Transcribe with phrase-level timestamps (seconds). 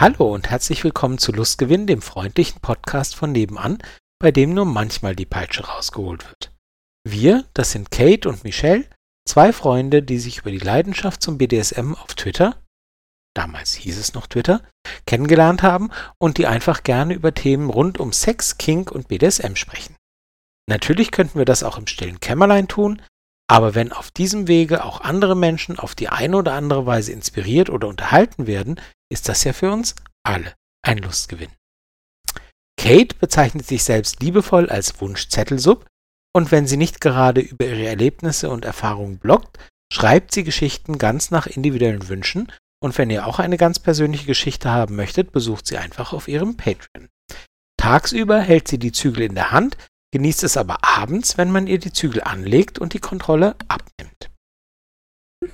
[0.00, 3.76] Hallo und herzlich willkommen zu Lustgewinn, dem freundlichen Podcast von nebenan,
[4.18, 6.54] bei dem nur manchmal die Peitsche rausgeholt wird.
[7.06, 8.88] Wir, das sind Kate und Michelle,
[9.28, 12.56] zwei Freunde, die sich über die Leidenschaft zum BDSM auf Twitter,
[13.36, 14.62] damals hieß es noch Twitter,
[15.04, 19.96] kennengelernt haben und die einfach gerne über Themen rund um Sex, Kink und BDSM sprechen.
[20.66, 23.02] Natürlich könnten wir das auch im stillen Kämmerlein tun,
[23.50, 27.68] aber wenn auf diesem Wege auch andere Menschen auf die eine oder andere Weise inspiriert
[27.68, 30.54] oder unterhalten werden, ist das ja für uns alle
[30.86, 31.50] ein Lustgewinn.
[32.80, 35.84] Kate bezeichnet sich selbst liebevoll als Wunschzettelsub
[36.32, 39.58] und wenn sie nicht gerade über ihre Erlebnisse und Erfahrungen bloggt,
[39.92, 44.70] schreibt sie Geschichten ganz nach individuellen Wünschen und wenn ihr auch eine ganz persönliche Geschichte
[44.70, 47.08] haben möchtet, besucht sie einfach auf ihrem Patreon.
[47.76, 49.76] Tagsüber hält sie die Zügel in der Hand,
[50.12, 54.30] genießt es aber abends, wenn man ihr die Zügel anlegt und die Kontrolle abnimmt.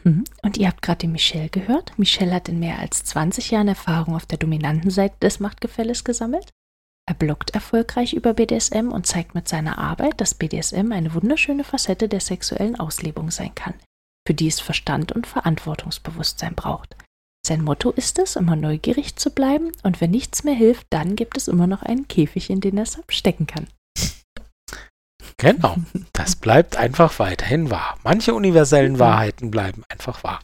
[0.04, 0.24] Mhm.
[0.42, 1.98] Und ihr habt gerade die Michelle gehört.
[1.98, 6.50] Michelle hat in mehr als 20 Jahren Erfahrung auf der dominanten Seite des Machtgefälles gesammelt.
[7.08, 12.08] Er bloggt erfolgreich über BDSM und zeigt mit seiner Arbeit, dass BDSM eine wunderschöne Facette
[12.08, 13.74] der sexuellen Auslebung sein kann,
[14.26, 16.96] für die es Verstand und Verantwortungsbewusstsein braucht.
[17.46, 21.36] Sein Motto ist es, immer neugierig zu bleiben und wenn nichts mehr hilft, dann gibt
[21.36, 23.68] es immer noch einen Käfig, in den er es abstecken kann.
[25.38, 25.76] Genau,
[26.12, 27.98] das bleibt einfach weiterhin wahr.
[28.02, 28.98] Manche universellen Mhm.
[28.98, 30.40] Wahrheiten bleiben einfach wahr.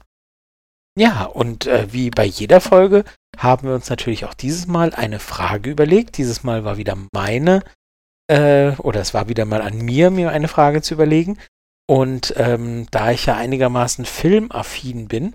[0.99, 3.05] Ja, und äh, wie bei jeder Folge
[3.39, 6.19] haben wir uns natürlich auch dieses Mal eine Frage überlegt.
[6.19, 7.63] Dieses Mal war wieder meine,
[8.31, 11.39] äh, oder es war wieder mal an mir, mir eine Frage zu überlegen.
[11.89, 15.35] Und ähm, da ich ja einigermaßen filmaffin bin,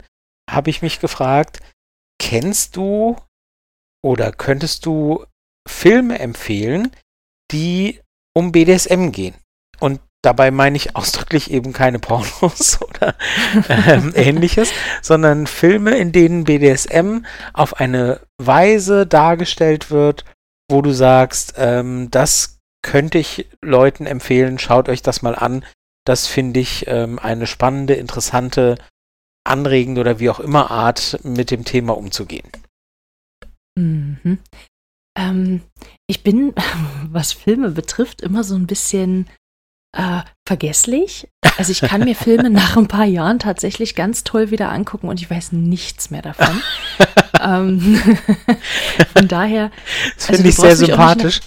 [0.49, 1.59] habe ich mich gefragt,
[2.19, 3.17] kennst du
[4.03, 5.25] oder könntest du
[5.67, 6.91] Filme empfehlen,
[7.51, 7.99] die
[8.35, 9.35] um BDSM gehen?
[9.79, 13.15] Und dabei meine ich ausdrücklich eben keine Pornos oder
[13.69, 14.71] ähm, ähnliches,
[15.01, 20.25] sondern Filme, in denen BDSM auf eine Weise dargestellt wird,
[20.69, 25.65] wo du sagst, ähm, das könnte ich Leuten empfehlen, schaut euch das mal an.
[26.05, 28.77] Das finde ich ähm, eine spannende, interessante,
[29.45, 32.49] anregende oder wie auch immer Art, mit dem Thema umzugehen.
[33.77, 34.39] Mhm.
[35.17, 35.61] Ähm,
[36.07, 36.53] ich bin,
[37.09, 39.27] was Filme betrifft, immer so ein bisschen
[39.97, 41.27] äh, vergesslich.
[41.57, 45.19] Also ich kann mir Filme nach ein paar Jahren tatsächlich ganz toll wieder angucken und
[45.19, 46.61] ich weiß nichts mehr davon.
[47.41, 47.99] ähm,
[49.15, 49.71] von daher.
[50.15, 51.39] Das Also finde ich sehr sympathisch.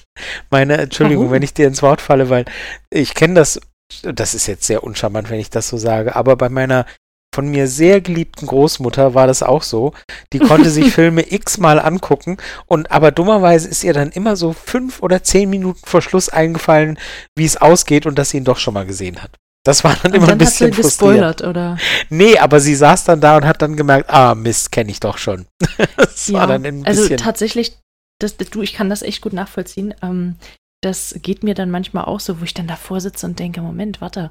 [0.51, 1.35] Meine, Entschuldigung, Warum?
[1.35, 2.45] wenn ich dir ins Wort falle, weil
[2.91, 3.61] ich kenne das,
[4.03, 6.87] das ist jetzt sehr uncharmant, wenn ich das so sage, aber bei meiner
[7.35, 9.93] von mir sehr geliebten Großmutter war das auch so.
[10.33, 15.03] Die konnte sich Filme x-mal angucken und aber dummerweise ist ihr dann immer so fünf
[15.03, 16.99] oder zehn Minuten vor Schluss eingefallen,
[17.37, 19.31] wie es ausgeht und dass sie ihn doch schon mal gesehen hat.
[19.65, 21.39] Das war dann Und immer dann ein hast du bisschen frustrierend.
[21.39, 21.79] gespoilert, oder?
[22.09, 25.19] Nee, aber sie saß dann da und hat dann gemerkt, ah, Mist, kenne ich doch
[25.19, 25.47] schon.
[25.97, 27.19] das war dann ein also bisschen.
[27.19, 27.77] tatsächlich,
[28.19, 29.95] das, das, du, ich kann das echt gut nachvollziehen.
[30.03, 30.37] Ähm,
[30.83, 34.01] das geht mir dann manchmal auch so, wo ich dann davor sitze und denke, Moment,
[34.01, 34.31] warte,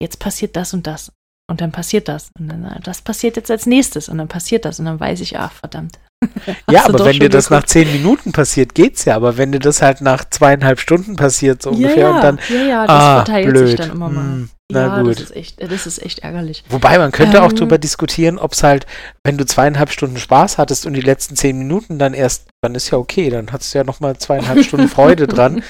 [0.00, 1.10] jetzt passiert das und das.
[1.50, 2.30] Und dann passiert das.
[2.38, 4.08] Und dann, das passiert jetzt als nächstes.
[4.08, 4.78] Und dann passiert das.
[4.78, 5.98] Und dann weiß ich, ach, verdammt.
[6.70, 7.70] Ja, aber wenn dir das nach geguckt.
[7.70, 9.14] zehn Minuten passiert, geht's ja.
[9.16, 12.40] Aber wenn dir das halt nach zweieinhalb Stunden passiert, so ungefähr, ja, ja, und dann,
[12.48, 13.66] ja, ja, das ah, verteilt blöd.
[13.68, 14.24] sich dann immer mal.
[14.24, 15.16] Hm, na ja, gut.
[15.16, 16.64] das ist echt, das ist echt ärgerlich.
[16.70, 17.56] Wobei man könnte auch Ähm.
[17.56, 18.86] drüber diskutieren, ob es halt,
[19.22, 22.90] wenn du zweieinhalb Stunden Spaß hattest und die letzten zehn Minuten dann erst, dann ist
[22.90, 25.62] ja okay, dann hattest du ja nochmal zweieinhalb Stunden Freude dran.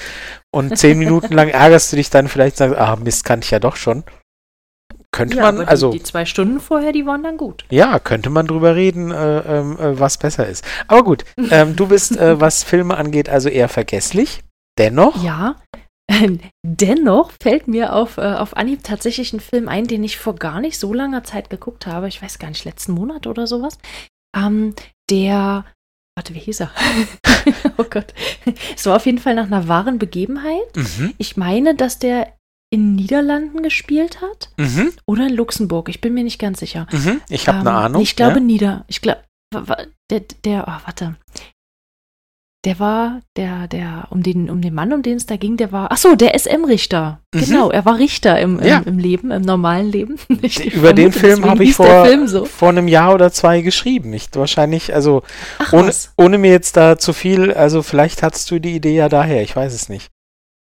[0.53, 3.51] Und zehn Minuten lang ärgerst du dich dann vielleicht und sagst, ah, Mist, kann ich
[3.51, 4.05] ja doch schon.
[5.15, 7.63] Könnte Ja, man, die, also die zwei Stunden vorher, die waren dann gut.
[7.69, 10.65] ja, könnte man drüber reden, äh, ähm, äh, was besser ist.
[10.89, 14.43] Aber gut, ähm, du bist, äh, was Filme angeht, also eher vergesslich.
[14.77, 15.55] Dennoch, Ja.
[16.63, 20.59] Dennoch fällt mir auf, äh, auf Anhieb tatsächlich ein Film ein, den ich vor gar
[20.59, 22.07] nicht so langer Zeit geguckt habe.
[22.07, 23.77] Ich weiß gar nicht, letzten Monat oder sowas.
[24.37, 24.75] Ähm,
[25.09, 25.65] der,
[26.15, 26.71] warte, wie hieß er?
[27.77, 28.13] oh Gott.
[28.75, 30.75] Es war auf jeden Fall nach einer wahren Begebenheit.
[30.75, 32.33] mhm, Ich meine, dass der
[32.71, 35.87] in Niederlanden gespielt hat mhm, oder in Luxemburg.
[35.89, 36.87] Ich bin mir nicht ganz sicher.
[36.91, 38.01] mhm, ich habe eine Ähm, Ahnung.
[38.01, 38.39] Ich glaube ja?
[38.39, 38.85] Nieder.
[38.87, 39.21] Ich glaube,
[40.11, 41.15] der, der, oh, warte.
[42.65, 45.71] Der war, der, der, um den, um den Mann, um den es da ging, der
[45.71, 47.19] war, ach so, der SM-Richter.
[47.31, 47.39] Mhm.
[47.39, 48.81] Genau, er war Richter im, im, Ja.
[48.83, 50.17] im Leben, im normalen Leben.
[50.41, 52.45] Ich Über den Film habe ich vor, Film so.
[52.45, 54.11] vor einem Jahr oder zwei geschrieben.
[54.13, 55.21] Ich wahrscheinlich, also
[55.59, 59.09] Ach ohne, ohne mir jetzt da zu viel, also vielleicht hattest du die Idee ja
[59.09, 60.09] daher, ich weiß es nicht.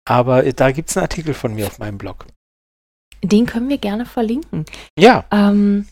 [0.05, 2.27] Aber äh, da gibt es einen Artikel von mir auf meinem Blog.
[3.23, 4.65] Den können wir gerne verlinken.
[4.99, 5.87] Ja, Ähm,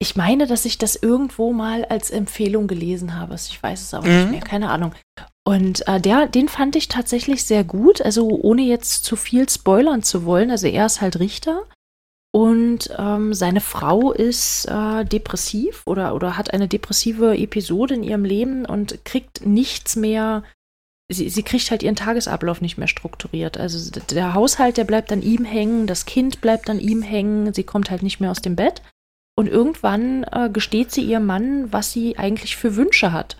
[0.00, 3.34] ich meine, dass ich das irgendwo mal als Empfehlung gelesen habe.
[3.34, 4.14] Ich weiß es aber Mhm.
[4.18, 4.92] nicht mehr, keine Ahnung.
[5.44, 8.00] Und äh, der, den fand ich tatsächlich sehr gut.
[8.02, 10.50] Also ohne jetzt zu viel spoilern zu wollen.
[10.50, 11.62] Also er ist halt Richter
[12.32, 18.24] Und ähm, seine Frau ist äh, depressiv oder, oder hat eine depressive Episode in ihrem
[18.24, 20.42] Leben und kriegt nichts mehr.
[21.10, 23.56] Sie, sie kriegt halt ihren Tagesablauf nicht mehr strukturiert.
[23.56, 27.64] Also der Haushalt, der bleibt an ihm hängen, das Kind bleibt an ihm hängen, sie
[27.64, 28.82] kommt halt nicht mehr aus dem Bett.
[29.34, 33.36] Und irgendwann äh, gesteht sie ihrem Mann, was sie eigentlich für Wünsche hat.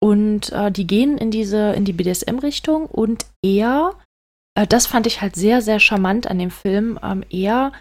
[0.00, 3.94] Und äh, die gehen in diese, in die BDSM-Richtung und er,
[4.54, 7.72] äh, das fand ich halt sehr, sehr charmant an dem Film, ähm, er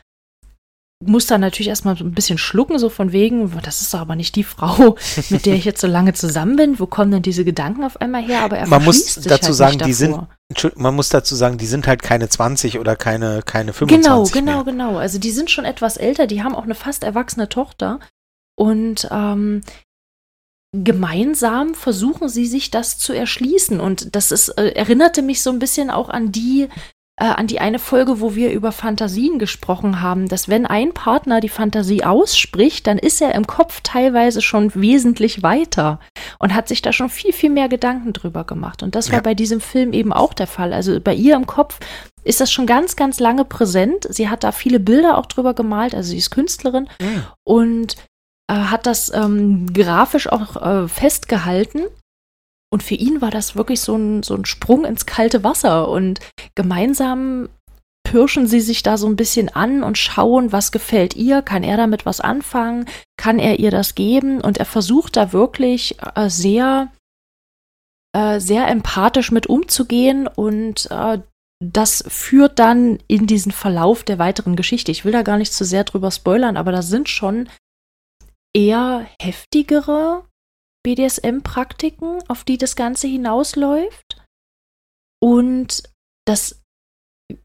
[1.05, 4.17] muss dann natürlich erstmal so ein bisschen schlucken, so von wegen, das ist doch aber
[4.17, 4.97] nicht die Frau,
[5.29, 6.79] mit der ich jetzt so lange zusammen bin.
[6.79, 8.41] Wo kommen denn diese Gedanken auf einmal her?
[8.41, 10.17] Aber er man muss dazu halt sagen, die sind,
[10.75, 14.03] man muss dazu sagen, die sind halt keine 20 oder keine, keine 25.
[14.03, 14.73] Genau, genau, mehr.
[14.73, 14.97] genau.
[14.97, 18.01] Also die sind schon etwas älter, die haben auch eine fast erwachsene Tochter.
[18.57, 19.61] Und ähm,
[20.73, 23.79] gemeinsam versuchen sie sich das zu erschließen.
[23.79, 26.67] Und das ist, äh, erinnerte mich so ein bisschen auch an die,
[27.19, 31.41] äh, an die eine Folge, wo wir über Fantasien gesprochen haben, dass wenn ein Partner
[31.41, 35.99] die Fantasie ausspricht, dann ist er im Kopf teilweise schon wesentlich weiter
[36.39, 38.83] und hat sich da schon viel, viel mehr Gedanken drüber gemacht.
[38.83, 39.15] Und das ja.
[39.15, 40.71] war bei diesem Film eben auch der Fall.
[40.71, 41.79] Also bei ihr im Kopf
[42.23, 44.07] ist das schon ganz, ganz lange präsent.
[44.09, 46.87] Sie hat da viele Bilder auch drüber gemalt, also sie ist Künstlerin.
[47.01, 47.23] Mhm.
[47.43, 47.95] Und
[48.49, 51.81] äh, hat das ähm, grafisch auch äh, festgehalten.
[52.71, 55.89] Und für ihn war das wirklich so ein, so ein Sprung ins kalte Wasser.
[55.89, 56.19] Und
[56.55, 57.49] gemeinsam
[58.09, 61.77] pirschen sie sich da so ein bisschen an und schauen, was gefällt ihr, kann er
[61.77, 62.85] damit was anfangen,
[63.17, 66.91] kann er ihr das geben und er versucht da wirklich äh, sehr,
[68.15, 71.19] äh, sehr empathisch mit umzugehen und äh,
[71.61, 74.91] das führt dann in diesen Verlauf der weiteren Geschichte.
[74.91, 77.49] Ich will da gar nicht zu sehr drüber spoilern, aber da sind schon
[78.55, 80.23] eher heftigere
[80.83, 84.21] BDSM-Praktiken, auf die das Ganze hinausläuft.
[85.21, 85.83] Und
[86.25, 86.61] das,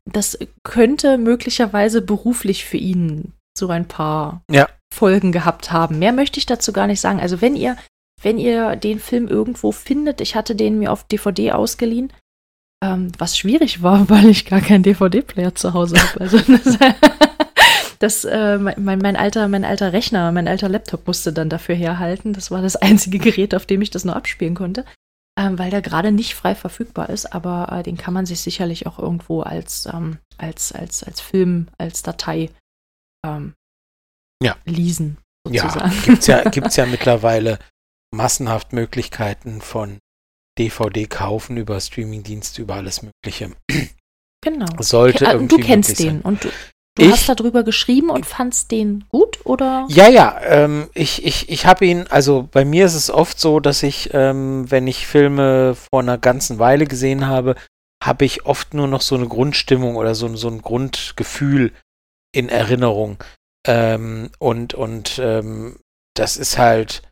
[0.05, 4.69] das könnte möglicherweise beruflich für ihn so ein paar ja.
[4.93, 5.99] Folgen gehabt haben.
[5.99, 7.21] Mehr möchte ich dazu gar nicht sagen.
[7.21, 7.77] Also wenn ihr,
[8.23, 12.13] wenn ihr den Film irgendwo findet, ich hatte den mir auf DVD ausgeliehen,
[12.83, 16.21] ähm, was schwierig war, weil ich gar keinen DVD-Player zu Hause habe.
[16.21, 16.39] Also
[18.05, 22.35] das, äh, mein, mein, alter, mein alter Rechner, mein alter Laptop musste dann dafür herhalten.
[22.35, 24.85] Das war das einzige Gerät, auf dem ich das nur abspielen konnte,
[25.39, 27.33] ähm, weil der gerade nicht frei verfügbar ist.
[27.33, 31.69] Aber äh, den kann man sich sicherlich auch irgendwo als, ähm, als, als, als Film,
[31.79, 32.51] als Datei
[33.25, 33.55] ähm,
[34.43, 34.57] ja.
[34.67, 35.17] leasen.
[35.47, 35.91] Sozusagen.
[35.91, 37.59] Ja, gibt's ja, gibt's ja mittlerweile
[38.15, 39.99] massenhaft Möglichkeiten von
[40.59, 43.51] DVD kaufen über Streamingdienste, über alles Mögliche.
[44.43, 44.67] Genau.
[44.79, 46.51] Sollte okay, irgendwie du kennst den und du,
[46.97, 49.87] Du ich, hast darüber geschrieben und fandst den gut, oder?
[49.89, 50.41] Ja, ja.
[50.45, 54.11] Ähm, ich ich, ich habe ihn, also bei mir ist es oft so, dass ich,
[54.15, 57.57] ähm, wenn ich Filme vor einer ganzen Weile gesehen habe,
[58.03, 61.73] habe ich oft nur noch so eine Grundstimmung oder so, so ein Grundgefühl
[62.33, 63.23] in Erinnerung.
[63.67, 65.81] Ähm, und und ähm,
[66.15, 67.03] das ist halt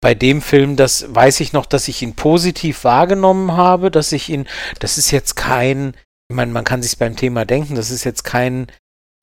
[0.00, 4.30] bei dem Film, das weiß ich noch, dass ich ihn positiv wahrgenommen habe, dass ich
[4.30, 4.46] ihn,
[4.78, 5.94] das ist jetzt kein,
[6.30, 8.68] ich meine, man kann sich beim Thema denken, das ist jetzt kein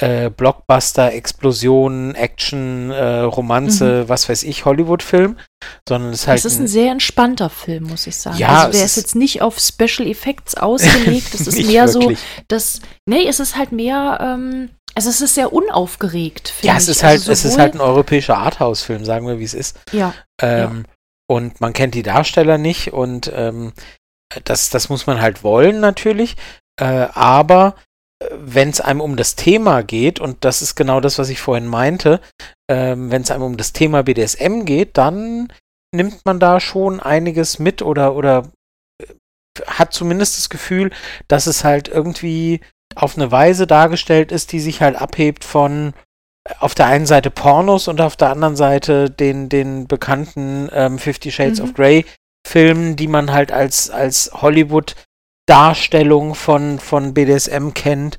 [0.01, 4.09] äh, Blockbuster, Explosion, Action, äh, Romanze, mhm.
[4.09, 5.37] was weiß ich, Hollywood-Film,
[5.87, 6.39] sondern es ist halt.
[6.39, 8.37] Es ist ein, ein, sehr entspannter Film, muss ich sagen.
[8.37, 11.33] Ja, also der ist, ist jetzt nicht auf Special Effects ausgelegt.
[11.33, 12.19] Es ist mehr wirklich.
[12.19, 12.81] so, dass.
[13.05, 14.17] Nee, es ist halt mehr.
[14.21, 16.53] Ähm, also es ist sehr unaufgeregt.
[16.61, 17.03] Ja, es ist ich.
[17.03, 19.79] halt, also es ist halt ein europäischer Arthouse-Film, sagen wir, wie es ist.
[19.91, 20.93] Ja, ähm, ja.
[21.27, 23.73] Und man kennt die Darsteller nicht und ähm,
[24.43, 26.35] das, das muss man halt wollen natürlich.
[26.79, 27.75] Äh, aber
[28.31, 31.67] wenn es einem um das Thema geht, und das ist genau das, was ich vorhin
[31.67, 32.19] meinte,
[32.69, 35.51] ähm, wenn es einem um das Thema BDSM geht, dann
[35.93, 38.51] nimmt man da schon einiges mit oder, oder
[39.01, 39.13] äh,
[39.67, 40.91] hat zumindest das Gefühl,
[41.27, 42.61] dass es halt irgendwie
[42.95, 45.93] auf eine Weise dargestellt ist, die sich halt abhebt von
[46.47, 50.99] äh, auf der einen Seite Pornos und auf der anderen Seite den, den bekannten ähm,
[50.99, 51.65] Fifty Shades mhm.
[51.65, 52.05] of Grey
[52.45, 54.95] Filmen, die man halt als, als Hollywood
[55.47, 58.17] Darstellung von, von BDSM kennt,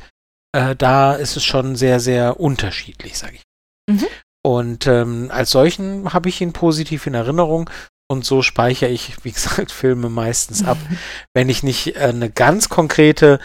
[0.54, 3.42] äh, da ist es schon sehr, sehr unterschiedlich, sage ich.
[3.90, 4.06] Mhm.
[4.46, 7.70] Und ähm, als solchen habe ich ihn positiv in Erinnerung
[8.10, 10.78] und so speichere ich, wie gesagt, Filme meistens ab.
[11.34, 13.40] Wenn ich nicht äh, eine ganz konkrete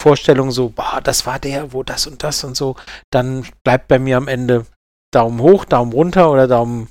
[0.00, 2.76] Vorstellung so, boah, das war der, wo das und das und so,
[3.10, 4.66] dann bleibt bei mir am Ende
[5.12, 6.88] Daumen hoch, Daumen runter oder Daumen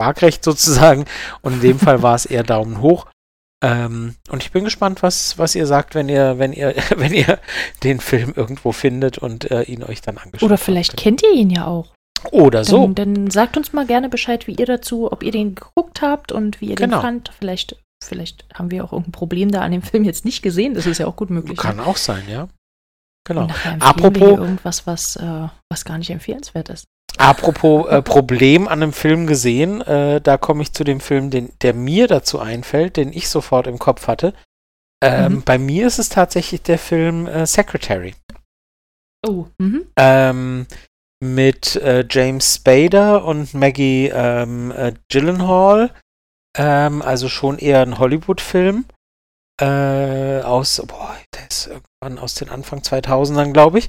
[0.00, 1.04] waagrecht sozusagen.
[1.42, 3.06] Und in dem Fall war es eher Daumen hoch.
[3.62, 7.38] Ähm, und ich bin gespannt, was, was ihr sagt, wenn ihr, wenn ihr, wenn ihr
[7.84, 11.00] den Film irgendwo findet und äh, ihn euch dann angeschaut Oder vielleicht habt.
[11.00, 11.94] kennt ihr ihn ja auch.
[12.30, 12.88] Oder so.
[12.88, 16.32] Dann, dann, sagt uns mal gerne Bescheid, wie ihr dazu, ob ihr den geguckt habt
[16.32, 16.98] und wie ihr genau.
[16.98, 17.32] den fand.
[17.38, 20.74] Vielleicht, vielleicht haben wir auch irgendein Problem da an dem Film jetzt nicht gesehen.
[20.74, 21.58] Das ist ja auch gut möglich.
[21.58, 22.48] Kann auch sein, ja.
[23.26, 23.48] genau.
[23.80, 26.84] Apropos irgendwas, was, äh, was gar nicht empfehlenswert ist.
[27.18, 31.52] Apropos äh, Problem an einem Film gesehen, äh, da komme ich zu dem Film, den,
[31.62, 34.34] der mir dazu einfällt, den ich sofort im Kopf hatte.
[35.02, 35.42] Ähm, mhm.
[35.42, 38.14] Bei mir ist es tatsächlich der Film äh, Secretary.
[39.26, 39.46] Oh.
[39.58, 39.86] Mhm.
[39.96, 40.66] Ähm,
[41.22, 45.90] mit äh, James Spader und Maggie ähm, äh, Gyllenhaal.
[46.56, 48.84] Ähm, also schon eher ein Hollywood-Film.
[49.60, 53.88] Äh, aus, boah, der ist irgendwann aus den Anfang 2000ern, glaube ich.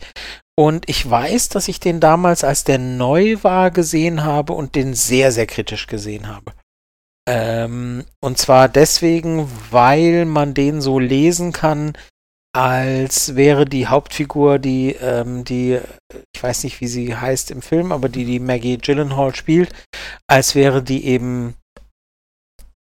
[0.56, 4.94] Und ich weiß, dass ich den damals, als der neu war, gesehen habe und den
[4.94, 6.54] sehr, sehr kritisch gesehen habe.
[7.28, 11.98] Ähm, und zwar deswegen, weil man den so lesen kann,
[12.56, 15.80] als wäre die Hauptfigur, die, ähm, die,
[16.36, 19.74] ich weiß nicht, wie sie heißt im Film, aber die, die Maggie Gyllenhaal spielt,
[20.28, 21.56] als wäre die eben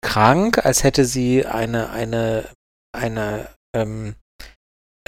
[0.01, 2.49] krank, als hätte sie eine, eine,
[2.97, 4.15] eine, ähm,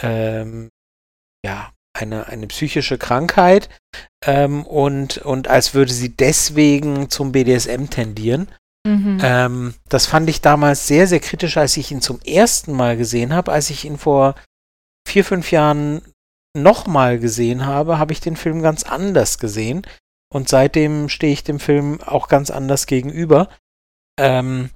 [0.03, 0.71] ähm,
[1.47, 3.69] ja, eine, eine psychische Krankheit
[4.25, 8.49] ähm, und, und als würde sie deswegen zum BDSM tendieren.
[8.87, 9.19] Mhm.
[9.23, 13.35] Ähm, das fand ich damals sehr, sehr kritisch, als ich ihn zum ersten Mal gesehen
[13.35, 13.53] habe.
[13.53, 14.35] Als ich ihn vor
[15.07, 16.03] vier, fünf Jahren
[16.57, 19.87] nochmal gesehen habe, habe ich den Film ganz anders gesehen.
[20.33, 23.49] Und seitdem stehe ich dem Film auch ganz anders gegenüber.
[24.19, 24.71] Ähm,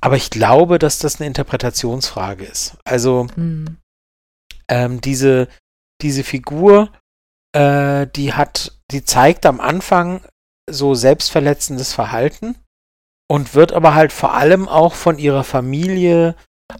[0.00, 2.76] aber ich glaube, dass das eine Interpretationsfrage ist.
[2.84, 3.78] Also mhm.
[4.68, 5.48] ähm, diese,
[6.02, 6.90] diese Figur,
[7.54, 10.20] äh, die hat, die zeigt am Anfang
[10.70, 12.56] so selbstverletzendes Verhalten
[13.30, 16.36] und wird aber halt vor allem auch von ihrer Familie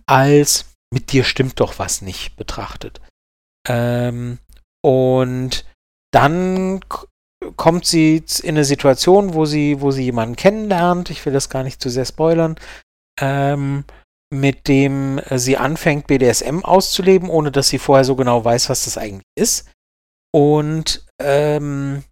[0.07, 3.01] als mit dir stimmt doch was nicht betrachtet.
[3.67, 4.39] Ähm,
[4.85, 5.65] und
[6.13, 6.81] dann
[7.57, 11.63] kommt sie in eine Situation, wo sie, wo sie jemanden kennenlernt, ich will das gar
[11.63, 12.57] nicht zu sehr spoilern,
[13.21, 13.85] ähm,
[14.33, 18.97] mit dem sie anfängt, BDSM auszuleben, ohne dass sie vorher so genau weiß, was das
[18.97, 19.71] eigentlich ist.
[20.35, 22.03] Und ähm,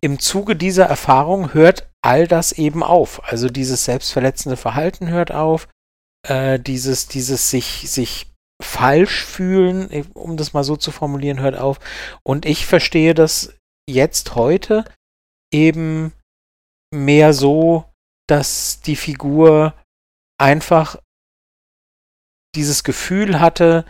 [0.00, 3.22] im Zuge dieser Erfahrung hört all das eben auf.
[3.24, 5.68] Also dieses selbstverletzende Verhalten hört auf,
[6.26, 11.78] äh, dieses, dieses sich, sich falsch fühlen, um das mal so zu formulieren, hört auf.
[12.24, 13.56] Und ich verstehe das
[13.88, 14.84] jetzt heute
[15.54, 16.12] eben
[16.92, 17.84] mehr so,
[18.28, 19.74] dass die Figur
[20.40, 20.98] einfach
[22.54, 23.84] dieses Gefühl hatte,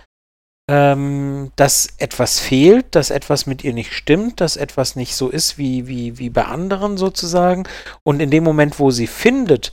[0.69, 5.57] ähm, dass etwas fehlt, dass etwas mit ihr nicht stimmt, dass etwas nicht so ist
[5.57, 7.65] wie, wie, wie bei anderen sozusagen.
[8.05, 9.73] Und in dem Moment, wo sie findet,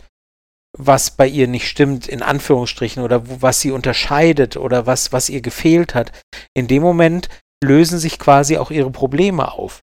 [0.78, 5.30] was bei ihr nicht stimmt, in Anführungsstrichen, oder wo, was sie unterscheidet oder was, was
[5.30, 6.12] ihr gefehlt hat,
[6.54, 7.28] in dem Moment
[7.64, 9.82] lösen sich quasi auch ihre Probleme auf.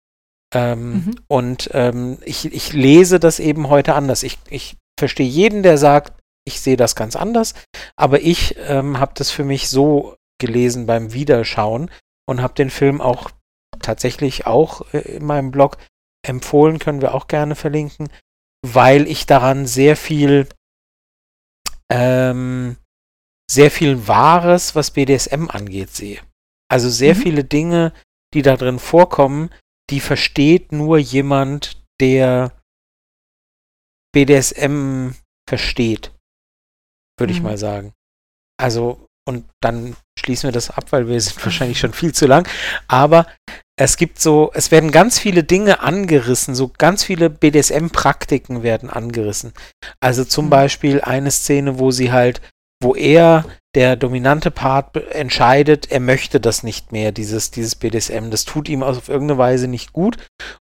[0.54, 1.14] Ähm, mhm.
[1.28, 4.23] Und ähm, ich, ich lese das eben heute anders.
[4.23, 7.54] Ich, ich verstehe jeden, der sagt, ich sehe das ganz anders,
[7.96, 11.90] aber ich ähm, habe das für mich so gelesen beim Wiederschauen
[12.28, 13.30] und habe den Film auch
[13.80, 15.78] tatsächlich auch äh, in meinem Blog
[16.26, 18.08] empfohlen, können wir auch gerne verlinken,
[18.64, 20.49] weil ich daran sehr viel
[21.90, 22.76] ähm,
[23.50, 26.20] sehr viel Wahres, was BDSM angeht, sehe.
[26.70, 27.18] Also sehr mhm.
[27.18, 27.92] viele Dinge,
[28.32, 29.50] die da drin vorkommen,
[29.90, 32.58] die versteht nur jemand, der
[34.14, 35.11] BDSM
[35.46, 36.12] versteht,
[37.19, 37.38] würde mhm.
[37.38, 37.92] ich mal sagen.
[38.61, 42.49] Also, und dann schließen wir das ab, weil wir sind wahrscheinlich schon viel zu lang.
[42.88, 43.26] Aber
[43.76, 49.52] es gibt so, es werden ganz viele Dinge angerissen, so ganz viele BDSM-Praktiken werden angerissen.
[50.00, 50.50] Also zum mhm.
[50.50, 52.40] Beispiel eine Szene, wo sie halt,
[52.83, 58.31] wo er, der dominante Part, entscheidet, er möchte das nicht mehr, dieses, dieses BDSM.
[58.31, 60.19] Das tut ihm auf irgendeine Weise nicht gut.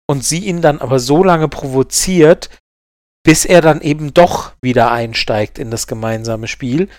[0.07, 2.49] Und sie ihn dann aber so lange provoziert,
[3.23, 6.89] bis er dann eben doch wieder einsteigt in das gemeinsame Spiel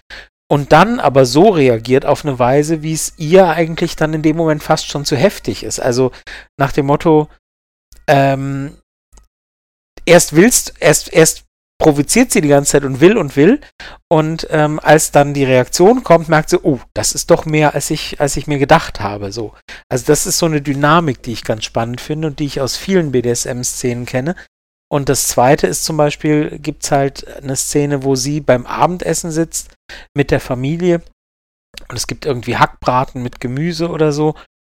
[0.50, 4.36] und dann aber so reagiert auf eine Weise, wie es ihr eigentlich dann in dem
[4.36, 5.78] Moment fast schon zu heftig ist.
[5.78, 6.10] Also
[6.58, 7.28] nach dem Motto,
[8.08, 8.76] ähm,
[10.04, 11.44] erst willst, erst, erst
[11.80, 13.60] provoziert sie die ganze Zeit und will und will.
[14.08, 17.90] Und ähm, als dann die Reaktion kommt, merkt sie, oh, das ist doch mehr, als
[17.90, 19.30] ich, als ich mir gedacht habe.
[19.30, 19.54] So.
[19.88, 22.76] Also das ist so eine Dynamik, die ich ganz spannend finde und die ich aus
[22.76, 24.34] vielen BDSM-Szenen kenne.
[24.92, 29.30] Und das zweite ist zum Beispiel, gibt es halt eine Szene, wo sie beim Abendessen
[29.30, 29.70] sitzt
[30.16, 31.02] mit der Familie.
[31.88, 34.34] Und es gibt irgendwie Hackbraten mit Gemüse oder so.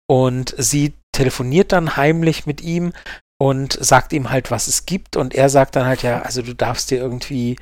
[0.10, 2.91] Und sie telefoniert dann heimlich mit ihm
[3.39, 5.15] und sagt ihm halt, was es gibt.
[5.15, 7.56] Und er sagt dann halt, ja, also du darfst dir irgendwie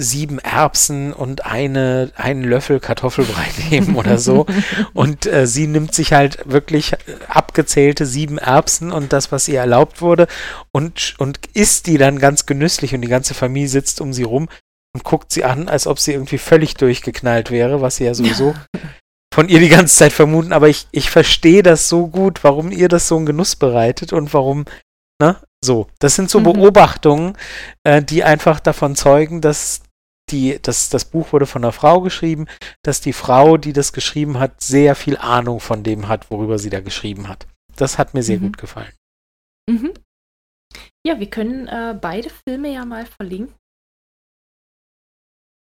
[0.00, 4.46] sieben Erbsen und eine, einen Löffel Kartoffelbrei nehmen oder so.
[4.94, 6.92] Und äh, sie nimmt sich halt wirklich
[7.28, 10.26] abgezählte sieben Erbsen und das, was ihr erlaubt wurde,
[10.72, 14.48] und, und isst die dann ganz genüsslich und die ganze Familie sitzt um sie rum
[14.94, 18.54] und guckt sie an, als ob sie irgendwie völlig durchgeknallt wäre, was sie ja sowieso
[19.32, 22.88] von ihr die ganze Zeit vermuten, aber ich, ich verstehe das so gut, warum ihr
[22.88, 24.66] das so einen Genuss bereitet und warum,
[25.20, 25.86] ne, so.
[25.98, 26.44] Das sind so mhm.
[26.44, 27.36] Beobachtungen,
[27.84, 29.82] äh, die einfach davon zeugen, dass
[30.30, 32.46] die, dass das Buch wurde von einer Frau geschrieben,
[32.82, 36.70] dass die Frau, die das geschrieben hat, sehr viel Ahnung von dem hat, worüber sie
[36.70, 37.46] da geschrieben hat.
[37.76, 38.42] Das hat mir sehr mhm.
[38.42, 38.92] gut gefallen.
[39.68, 39.92] Mhm.
[41.06, 43.54] Ja, wir können äh, beide Filme ja mal verlinken.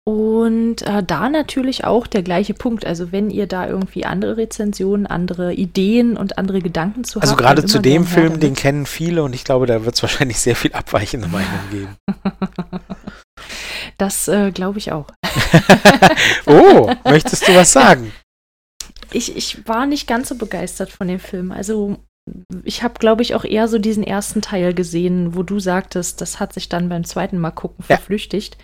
[0.07, 2.85] Und äh, da natürlich auch der gleiche Punkt.
[2.85, 7.41] Also wenn ihr da irgendwie andere Rezensionen, andere Ideen und andere Gedanken zu also habt.
[7.41, 10.39] Also gerade zu dem Film, den kennen viele und ich glaube, da wird es wahrscheinlich
[10.39, 11.97] sehr viel abweichende Meinungen geben.
[13.97, 15.07] das äh, glaube ich auch.
[16.45, 18.13] oh, möchtest du was sagen?
[19.11, 21.51] Ich, ich war nicht ganz so begeistert von dem Film.
[21.51, 21.97] Also
[22.63, 26.39] ich habe, glaube ich, auch eher so diesen ersten Teil gesehen, wo du sagtest, das
[26.39, 28.57] hat sich dann beim zweiten Mal gucken verflüchtigt.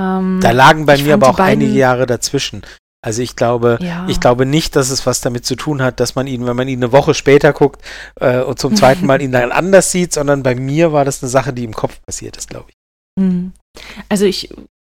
[0.00, 2.62] Ähm, da lagen bei mir aber auch einige Jahre dazwischen.
[3.02, 4.06] Also ich glaube, ja.
[4.08, 6.68] ich glaube nicht, dass es was damit zu tun hat, dass man ihn, wenn man
[6.68, 7.82] ihn eine Woche später guckt
[8.16, 11.30] äh, und zum zweiten Mal ihn dann anders sieht, sondern bei mir war das eine
[11.30, 12.74] Sache, die im Kopf passiert ist, glaube ich.
[13.18, 13.54] Mhm.
[14.08, 14.52] Also ich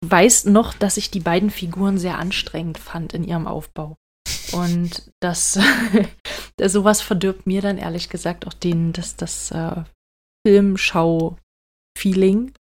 [0.04, 3.96] weiß noch, dass ich die beiden Figuren sehr anstrengend fand in ihrem Aufbau.
[4.52, 5.60] Und das,
[6.60, 9.84] sowas verdirbt mir dann ehrlich gesagt auch den, das, das äh,
[10.46, 12.52] Filmschau-Feeling,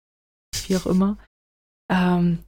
[0.66, 1.18] wie auch immer.
[1.90, 2.38] Ähm,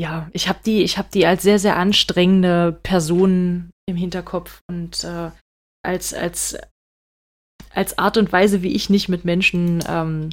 [0.00, 5.04] ja, ich habe die, ich habe die als sehr, sehr anstrengende Person im Hinterkopf und
[5.04, 5.30] äh,
[5.84, 6.58] als, als,
[7.70, 10.30] als Art und Weise, wie ich nicht mit Menschen ähm,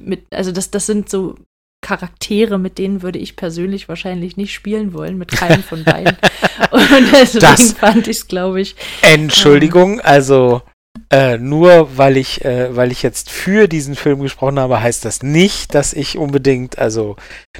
[0.00, 1.36] mit, also das, das sind so
[1.84, 6.16] Charaktere, mit denen würde ich persönlich wahrscheinlich nicht spielen wollen, mit keinem von beiden.
[6.70, 8.76] und deswegen das, fand ich es, glaube ich.
[9.00, 10.62] Entschuldigung, ähm, also
[11.12, 15.22] äh, nur weil ich, äh, weil ich jetzt für diesen Film gesprochen habe, heißt das
[15.22, 17.16] nicht, dass ich unbedingt, also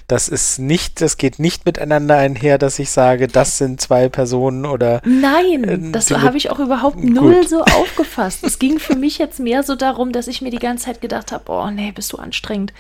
[0.07, 4.65] das ist nicht, das geht nicht miteinander einher, dass ich sage, das sind zwei Personen
[4.65, 5.03] oder.
[5.05, 7.11] Nein, äh, das habe ich auch überhaupt gut.
[7.11, 8.43] null so aufgefasst.
[8.43, 11.31] es ging für mich jetzt mehr so darum, dass ich mir die ganze Zeit gedacht
[11.31, 12.73] habe, oh nee, bist du anstrengend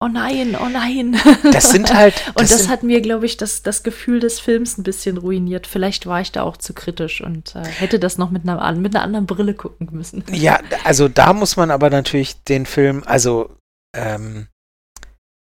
[0.00, 1.16] oh nein, oh nein.
[1.52, 2.14] Das sind halt.
[2.34, 5.66] Das und das hat mir, glaube ich, das, das Gefühl des Films ein bisschen ruiniert.
[5.66, 8.94] Vielleicht war ich da auch zu kritisch und äh, hätte das noch mit einer, mit
[8.94, 10.24] einer anderen Brille gucken müssen.
[10.32, 13.56] Ja, also da muss man aber natürlich den Film, also
[13.96, 14.46] ähm,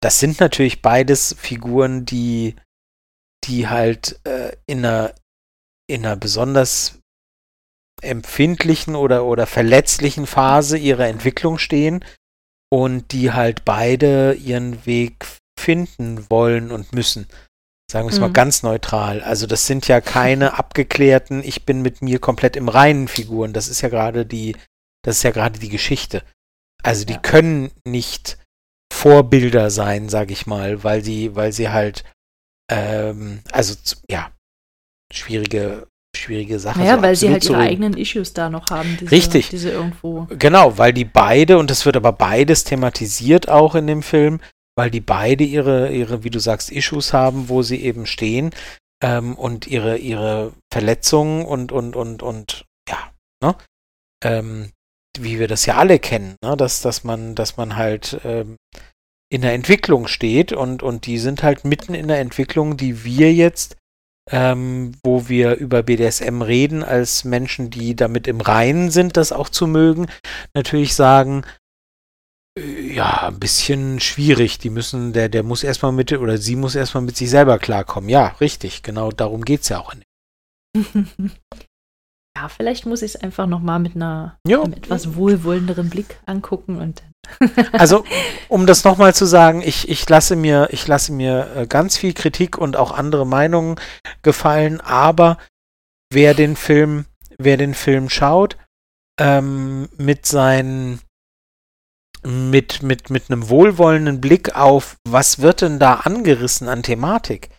[0.02, 2.56] das sind natürlich beides Figuren, die,
[3.46, 5.16] die halt äh, in einer,
[5.90, 7.00] in einer besonders
[8.02, 12.04] empfindlichen oder, oder verletzlichen Phase ihrer Entwicklung stehen
[12.74, 15.28] und die halt beide ihren Weg
[15.60, 17.28] finden wollen und müssen.
[17.92, 18.22] Sagen wir es mhm.
[18.22, 19.22] mal ganz neutral.
[19.22, 23.54] Also das sind ja keine abgeklärten, ich bin mit mir komplett im reinen Figuren.
[23.54, 24.56] Das ist ja gerade die,
[25.04, 26.24] das ist ja gerade die Geschichte.
[26.82, 27.20] Also die ja.
[27.20, 28.40] können nicht
[28.92, 32.04] Vorbilder sein, sag ich mal, weil sie, weil sie halt,
[32.72, 33.76] ähm, also
[34.10, 34.32] ja,
[35.12, 36.84] schwierige schwierige Sache.
[36.84, 38.98] Ja, so weil sie halt ihre eigenen Issues da noch haben.
[39.00, 39.50] Diese, Richtig.
[39.50, 40.28] Diese irgendwo.
[40.30, 44.40] Genau, weil die beide, und das wird aber beides thematisiert auch in dem Film,
[44.76, 48.52] weil die beide ihre, ihre, wie du sagst, Issues haben, wo sie eben stehen
[49.04, 53.12] ähm, und ihre, ihre Verletzungen und, und, und, und, ja,
[53.44, 53.56] ne?
[54.24, 54.72] Ähm,
[55.20, 56.58] wie wir das ja alle kennen, ne?
[56.58, 58.58] dass, dass man, dass man halt ähm,
[59.32, 63.34] in der Entwicklung steht und, und die sind halt mitten in der Entwicklung, die wir
[63.34, 63.78] jetzt
[64.32, 69.50] ähm, wo wir über BDSM reden, als Menschen, die damit im Reinen sind, das auch
[69.50, 70.08] zu mögen,
[70.54, 71.44] natürlich sagen,
[72.58, 74.60] äh, ja, ein bisschen schwierig.
[74.60, 78.10] Die müssen, der, der muss erstmal mit, oder sie muss erstmal mit sich selber klarkommen.
[78.10, 79.94] Ja, richtig, genau darum geht es ja auch.
[82.36, 84.64] ja, vielleicht muss ich es einfach nochmal mit einer jo.
[84.64, 87.04] einem etwas wohlwollenderen Blick angucken und
[87.72, 88.04] also,
[88.48, 92.14] um das nochmal zu sagen, ich, ich lasse mir, ich lasse mir äh, ganz viel
[92.14, 93.80] Kritik und auch andere Meinungen
[94.22, 95.38] gefallen, aber
[96.12, 97.06] wer den Film,
[97.38, 98.58] wer den Film schaut,
[99.20, 101.00] ähm, mit seinen
[102.26, 107.50] mit, mit, mit einem wohlwollenden Blick auf, was wird denn da angerissen an Thematik,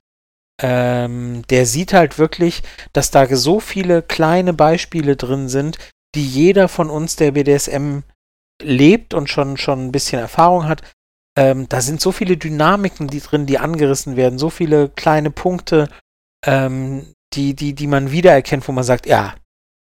[0.60, 5.78] ähm, der sieht halt wirklich, dass da so viele kleine Beispiele drin sind,
[6.14, 8.00] die jeder von uns, der BDSM
[8.62, 10.82] lebt und schon, schon ein bisschen Erfahrung hat,
[11.36, 15.88] ähm, da sind so viele Dynamiken die drin, die angerissen werden, so viele kleine Punkte,
[16.46, 19.34] ähm, die, die, die man wiedererkennt, wo man sagt, ja,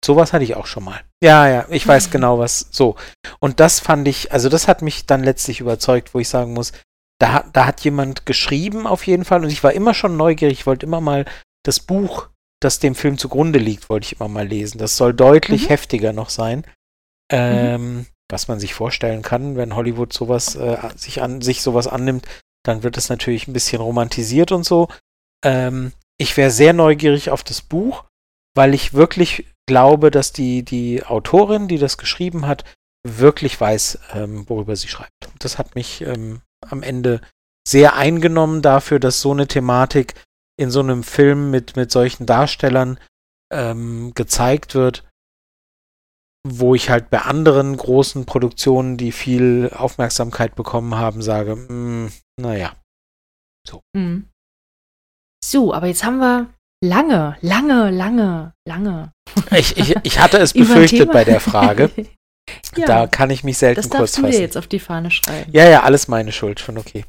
[0.04, 1.00] sowas hatte ich auch schon mal.
[1.22, 2.96] Ja, ja, ich weiß genau, was so.
[3.40, 6.72] Und das fand ich, also das hat mich dann letztlich überzeugt, wo ich sagen muss,
[7.20, 10.66] da, da hat jemand geschrieben auf jeden Fall und ich war immer schon neugierig, ich
[10.66, 11.24] wollte immer mal
[11.64, 12.28] das Buch,
[12.60, 14.78] das dem Film zugrunde liegt, wollte ich immer mal lesen.
[14.78, 15.68] Das soll deutlich mhm.
[15.68, 16.58] heftiger noch sein.
[17.30, 17.38] Mhm.
[17.38, 21.86] Ähm, mhm was man sich vorstellen kann, wenn Hollywood sowas äh, sich an sich sowas
[21.86, 22.26] annimmt,
[22.64, 24.88] dann wird es natürlich ein bisschen romantisiert und so.
[25.44, 28.04] Ähm, ich wäre sehr neugierig auf das Buch
[28.54, 32.64] weil ich wirklich glaube, dass die, die Autorin, die das geschrieben hat,
[33.06, 35.28] wirklich weiß, ähm, worüber sie schreibt.
[35.38, 37.20] Das hat mich ähm, am Ende
[37.66, 40.14] sehr eingenommen dafür, dass so eine Thematik
[40.58, 42.98] in so einem Film mit, mit solchen Darstellern
[43.52, 45.04] ähm, gezeigt wird,
[46.46, 52.12] wo ich halt bei anderen großen Produktionen, die viel Aufmerksamkeit bekommen haben, sage, mh, hm,
[52.40, 52.76] naja.
[53.68, 53.82] So.
[53.96, 54.28] Mhm.
[55.44, 56.52] So, aber jetzt haben wir
[56.84, 59.12] lange, lange, lange, lange.
[59.52, 61.90] Ich, ich, ich hatte es befürchtet bei der Frage.
[62.76, 64.00] ja, da kann ich mich selten kurz fassen.
[64.00, 65.50] Das darfst du dir jetzt auf die Fahne schreiben.
[65.52, 67.04] Ja, ja, alles meine Schuld, schon okay.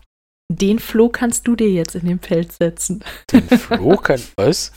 [0.52, 3.04] Den Floh kannst du dir jetzt in den Pelz setzen.
[3.32, 4.74] Den Floh kann, was?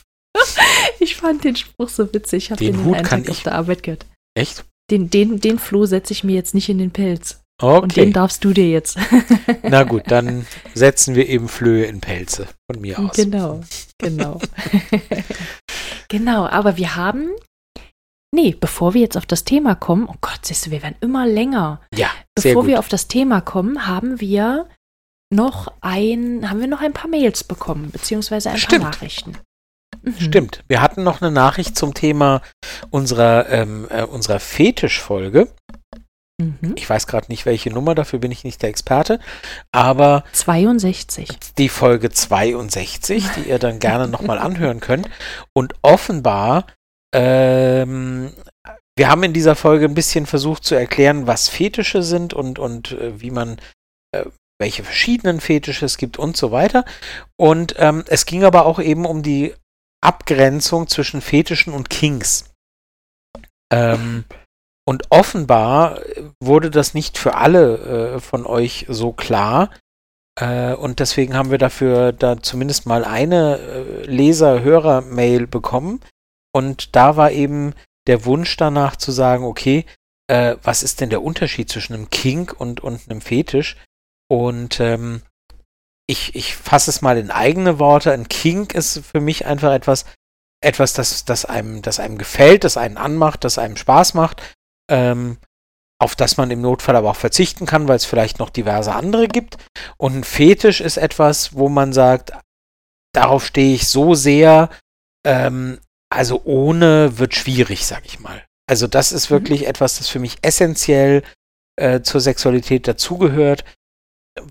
[1.00, 2.44] ich fand den Spruch so witzig.
[2.44, 4.06] Ich habe den, den Hut kann ich auf der Arbeit gehört.
[4.36, 4.64] Echt?
[4.90, 7.42] Den, den, den Floh setze ich mir jetzt nicht in den Pelz.
[7.60, 7.82] Okay.
[7.82, 8.98] Und den darfst du dir jetzt.
[9.62, 13.16] Na gut, dann setzen wir eben Flöhe in Pelze von mir aus.
[13.16, 13.62] Genau,
[13.98, 14.40] genau.
[16.08, 17.30] genau, aber wir haben.
[18.34, 21.26] Nee, bevor wir jetzt auf das Thema kommen, oh Gott, siehst du, wir werden immer
[21.26, 21.80] länger.
[21.94, 22.10] Ja.
[22.34, 24.68] Bevor wir auf das Thema kommen, haben wir
[25.32, 28.82] noch ein, haben wir noch ein paar Mails bekommen, beziehungsweise ein Stimmt.
[28.82, 29.38] paar Nachrichten.
[30.06, 30.20] Mhm.
[30.20, 30.64] Stimmt.
[30.68, 32.40] Wir hatten noch eine Nachricht zum Thema
[32.90, 35.48] unserer, ähm, äh, unserer Fetischfolge.
[36.38, 36.74] Mhm.
[36.76, 39.18] Ich weiß gerade nicht, welche Nummer, dafür bin ich nicht der Experte.
[39.72, 41.28] Aber 62.
[41.58, 45.08] Die Folge 62, die ihr dann gerne nochmal anhören könnt.
[45.52, 46.66] Und offenbar,
[47.14, 48.32] ähm,
[48.96, 52.92] wir haben in dieser Folge ein bisschen versucht zu erklären, was Fetische sind und, und
[52.92, 53.56] äh, wie man,
[54.14, 54.24] äh,
[54.60, 56.84] welche verschiedenen Fetische es gibt und so weiter.
[57.36, 59.54] Und ähm, es ging aber auch eben um die
[60.06, 62.50] Abgrenzung zwischen Fetischen und Kings.
[63.72, 64.24] Ähm,
[64.88, 66.00] und offenbar
[66.40, 69.70] wurde das nicht für alle äh, von euch so klar.
[70.40, 76.00] Äh, und deswegen haben wir dafür da zumindest mal eine äh, Leser-Hörer-Mail bekommen.
[76.54, 77.74] Und da war eben
[78.06, 79.84] der Wunsch danach zu sagen, okay,
[80.28, 83.76] äh, was ist denn der Unterschied zwischen einem Kink und, und einem Fetisch?
[84.28, 85.22] Und ähm,
[86.06, 88.12] ich, ich fasse es mal in eigene Worte.
[88.12, 90.04] Ein Kink ist für mich einfach etwas,
[90.62, 94.42] etwas, das, das, einem, das einem gefällt, das einen anmacht, das einem Spaß macht,
[94.90, 95.38] ähm,
[96.00, 99.28] auf das man im Notfall aber auch verzichten kann, weil es vielleicht noch diverse andere
[99.28, 99.56] gibt.
[99.96, 102.32] Und ein Fetisch ist etwas, wo man sagt,
[103.12, 104.68] darauf stehe ich so sehr,
[105.26, 108.44] ähm, also ohne wird schwierig, sag ich mal.
[108.68, 109.34] Also das ist mhm.
[109.34, 109.68] wirklich mhm.
[109.68, 111.22] etwas, das für mich essentiell
[111.76, 113.64] äh, zur Sexualität dazugehört,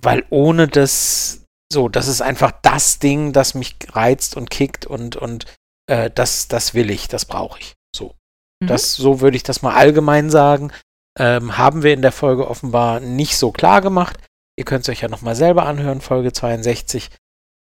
[0.02, 1.45] weil ohne das
[1.76, 5.46] so, das ist einfach das Ding, das mich reizt und kickt und, und
[5.88, 7.74] äh, das, das will ich, das brauche ich.
[7.94, 8.16] So.
[8.64, 8.68] Mhm.
[8.68, 10.72] Das, so würde ich das mal allgemein sagen.
[11.20, 14.18] Ähm, haben wir in der Folge offenbar nicht so klar gemacht.
[14.58, 17.10] Ihr könnt es euch ja nochmal selber anhören, Folge 62.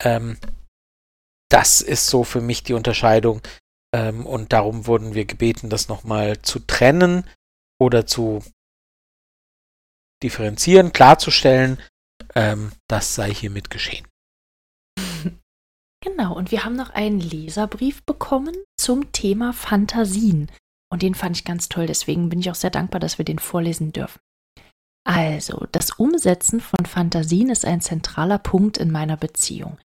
[0.03, 0.37] Ähm,
[1.51, 3.41] das ist so für mich die Unterscheidung.
[3.95, 7.27] Ähm, und darum wurden wir gebeten, das nochmal zu trennen
[7.81, 8.45] oder zu
[10.23, 11.81] differenzieren, klarzustellen,
[12.35, 14.07] ähm, das sei hiermit geschehen.
[16.03, 20.51] Genau, und wir haben noch einen Leserbrief bekommen zum Thema Fantasien.
[20.91, 23.39] Und den fand ich ganz toll, deswegen bin ich auch sehr dankbar, dass wir den
[23.39, 24.19] vorlesen dürfen.
[25.05, 29.79] Also, das Umsetzen von Fantasien ist ein zentraler Punkt in meiner Beziehung.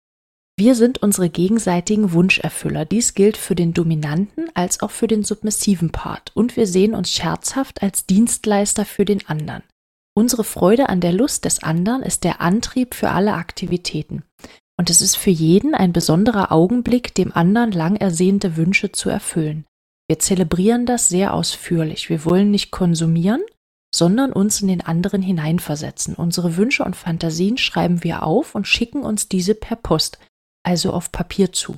[0.59, 2.85] Wir sind unsere gegenseitigen Wunscherfüller.
[2.85, 6.35] Dies gilt für den dominanten als auch für den submissiven Part.
[6.35, 9.63] Und wir sehen uns scherzhaft als Dienstleister für den anderen.
[10.17, 14.23] Unsere Freude an der Lust des anderen ist der Antrieb für alle Aktivitäten.
[14.75, 19.67] Und es ist für jeden ein besonderer Augenblick, dem anderen lang ersehnte Wünsche zu erfüllen.
[20.09, 22.09] Wir zelebrieren das sehr ausführlich.
[22.09, 23.43] Wir wollen nicht konsumieren,
[23.93, 26.15] sondern uns in den anderen hineinversetzen.
[26.15, 30.17] Unsere Wünsche und Fantasien schreiben wir auf und schicken uns diese per Post,
[30.63, 31.77] also auf Papier zu.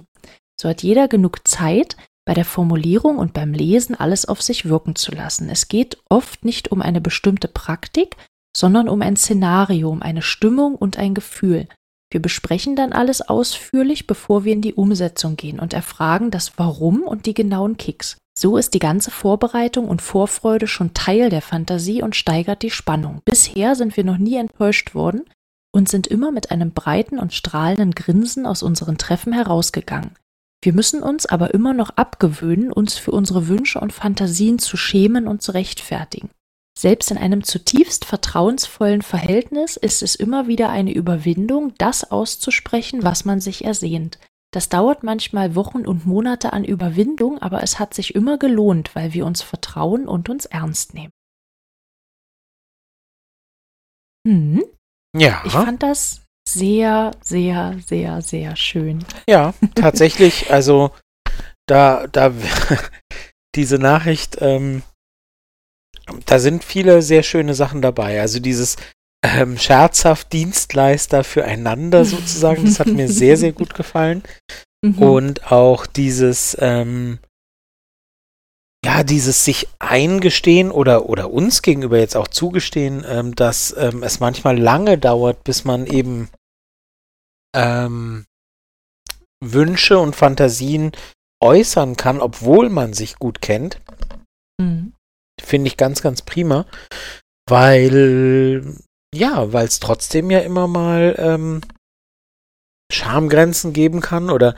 [0.58, 1.98] So hat jeder genug Zeit,
[2.30, 5.50] bei der Formulierung und beim Lesen alles auf sich wirken zu lassen.
[5.50, 8.18] Es geht oft nicht um eine bestimmte Praktik,
[8.56, 11.68] sondern um ein Szenario, um eine Stimmung und ein Gefühl.
[12.12, 17.02] Wir besprechen dann alles ausführlich, bevor wir in die Umsetzung gehen und erfragen das Warum
[17.04, 18.18] und die genauen Kicks.
[18.38, 23.22] So ist die ganze Vorbereitung und Vorfreude schon Teil der Fantasie und steigert die Spannung.
[23.26, 25.26] Bisher sind wir noch nie enttäuscht worden
[25.72, 30.16] und sind immer mit einem breiten und strahlenden Grinsen aus unseren Treffen herausgegangen.
[30.64, 35.28] Wir müssen uns aber immer noch abgewöhnen, uns für unsere Wünsche und Fantasien zu schämen
[35.28, 36.30] und zu rechtfertigen.
[36.80, 43.26] Selbst in einem zutiefst vertrauensvollen Verhältnis ist es immer wieder eine Überwindung, das auszusprechen, was
[43.26, 44.18] man sich ersehnt.
[44.54, 49.12] Das dauert manchmal Wochen und Monate an Überwindung, aber es hat sich immer gelohnt, weil
[49.12, 51.12] wir uns vertrauen und uns ernst nehmen.
[54.26, 54.64] Hm.
[55.18, 55.42] Ja.
[55.44, 59.04] Ich fand das sehr, sehr, sehr, sehr schön.
[59.28, 60.50] Ja, tatsächlich.
[60.50, 60.92] Also
[61.66, 62.34] da, da,
[63.56, 64.82] diese Nachricht, ähm,
[66.26, 68.22] da sind viele sehr schöne Sachen dabei.
[68.22, 68.78] Also dieses
[69.24, 74.24] ähm, scherzhaft Dienstleister füreinander sozusagen, das hat mir sehr, sehr gut gefallen.
[74.82, 75.00] Mhm.
[75.00, 77.20] Und auch dieses, ähm,
[78.84, 84.22] ja, dieses sich eingestehen oder, oder uns gegenüber jetzt auch zugestehen, ähm, dass ähm, es
[84.22, 86.30] manchmal lange dauert, bis man eben
[87.54, 88.26] ähm,
[89.44, 90.92] Wünsche und Fantasien
[91.42, 93.82] äußern kann, obwohl man sich gut kennt.
[94.60, 94.94] Mhm.
[95.42, 96.66] Finde ich ganz, ganz prima,
[97.48, 98.76] weil,
[99.14, 101.62] ja, weil es trotzdem ja immer mal ähm,
[102.92, 104.56] Schamgrenzen geben kann oder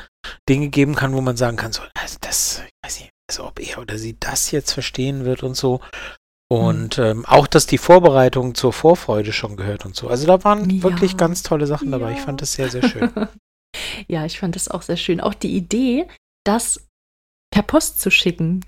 [0.48, 3.60] Dinge geben kann, wo man sagen kann, so, also das, ich weiß nicht, also ob
[3.60, 5.82] er oder sie das jetzt verstehen wird und so.
[6.50, 7.04] Und mhm.
[7.04, 10.10] ähm, auch, dass die Vorbereitung zur Vorfreude schon gehört und so.
[10.10, 10.84] Also da waren ja.
[10.84, 12.12] wirklich ganz tolle Sachen dabei.
[12.12, 12.18] Ja.
[12.18, 13.10] Ich fand das sehr, sehr schön.
[14.08, 15.22] ja, ich fand das auch sehr schön.
[15.22, 16.08] Auch die Idee,
[16.46, 16.86] das
[17.54, 18.66] per Post zu schicken,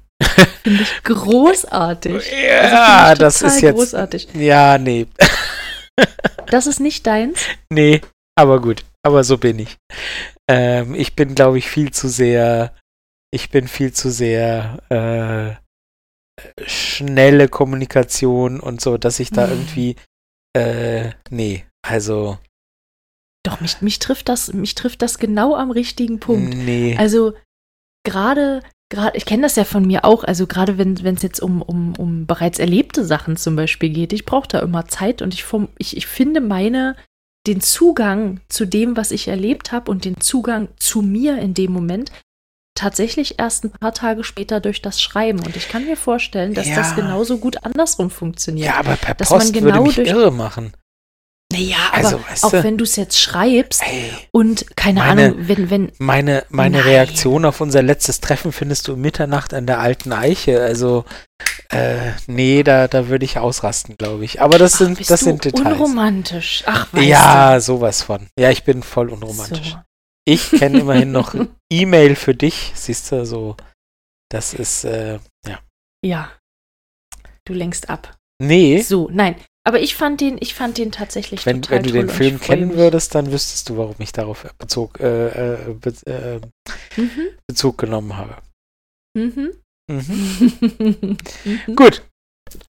[0.63, 2.31] finde ich großartig.
[2.31, 4.27] ja, also das ist jetzt großartig.
[4.33, 5.07] Ja, nee.
[6.47, 7.39] das ist nicht deins?
[7.69, 8.01] Nee,
[8.35, 8.83] aber gut.
[9.05, 9.77] Aber so bin ich.
[10.49, 12.73] Ähm, ich bin, glaube ich, viel zu sehr
[13.33, 19.51] ich bin viel zu sehr äh, schnelle Kommunikation und so, dass ich da hm.
[19.51, 19.95] irgendwie
[20.55, 22.37] äh, nee, also
[23.43, 26.55] doch mich, mich trifft das mich trifft das genau am richtigen Punkt.
[26.55, 26.95] Nee.
[26.97, 27.33] Also
[28.05, 28.61] gerade
[28.93, 31.95] gerade ich kenne das ja von mir auch, also gerade wenn es jetzt um, um,
[31.97, 35.45] um bereits erlebte Sachen zum Beispiel geht, ich brauche da immer Zeit und ich,
[35.77, 36.95] ich, ich finde meine
[37.45, 41.73] den Zugang zu dem, was ich erlebt habe und den Zugang zu mir in dem
[41.73, 42.11] Moment
[42.75, 45.39] tatsächlich erst ein paar Tage später durch das Schreiben.
[45.39, 46.75] Und ich kann mir vorstellen, dass ja.
[46.75, 48.67] das genauso gut andersrum funktioniert.
[48.67, 50.73] Ja, aber per dass Post man genau würde mich durch irre machen.
[51.53, 55.47] Naja, aber also, weißt auch wenn du es jetzt schreibst ey, und keine meine, Ahnung,
[55.47, 55.91] wenn, wenn.
[55.99, 60.61] Meine, meine Reaktion auf unser letztes Treffen findest du um Mitternacht an der alten Eiche.
[60.61, 61.05] Also,
[61.69, 64.41] äh, nee, da, da würde ich ausrasten, glaube ich.
[64.41, 65.65] Aber das Ach, sind, das sind Details.
[65.73, 66.63] Unromantisch.
[66.65, 67.61] Ach, weißt Ja, du.
[67.61, 68.27] sowas von.
[68.37, 69.71] Ja, ich bin voll unromantisch.
[69.71, 69.77] So.
[70.25, 71.35] Ich kenne immerhin noch
[71.71, 73.55] E-Mail für dich, siehst du, so.
[74.29, 75.59] Das ist, äh, ja.
[76.03, 76.31] Ja.
[77.45, 78.15] Du lenkst ab.
[78.41, 78.81] Nee.
[78.81, 79.35] So, nein.
[79.65, 82.75] Aber ich fand den, ich fand den tatsächlich wenn, total Wenn du den Film kennen
[82.75, 87.29] würdest, dann wüsstest du, warum ich darauf Bezug, äh, äh, be, äh, mhm.
[87.47, 88.37] Bezug genommen habe.
[89.17, 89.53] Mhm.
[89.89, 91.17] Mhm.
[91.43, 91.75] mhm.
[91.75, 92.03] Gut.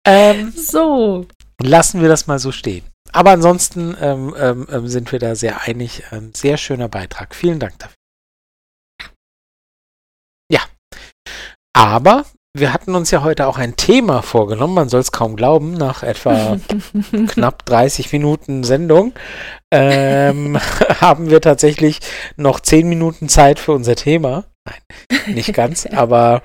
[0.05, 1.27] Ähm, so.
[1.61, 2.83] Lassen wir das mal so stehen.
[3.13, 6.11] Aber ansonsten ähm, ähm, ähm, sind wir da sehr einig.
[6.11, 7.35] Ein sehr schöner Beitrag.
[7.35, 7.95] Vielen Dank dafür.
[10.51, 10.61] Ja.
[11.73, 14.73] Aber wir hatten uns ja heute auch ein Thema vorgenommen.
[14.73, 16.57] Man soll es kaum glauben, nach etwa
[17.27, 19.13] knapp 30 Minuten Sendung
[19.71, 20.59] ähm,
[21.01, 21.99] haben wir tatsächlich
[22.35, 24.43] noch 10 Minuten Zeit für unser Thema.
[24.65, 26.43] Nein, nicht ganz, aber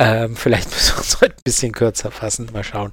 [0.00, 2.48] ähm, vielleicht müssen wir uns heute ein bisschen kürzer fassen.
[2.52, 2.92] Mal schauen.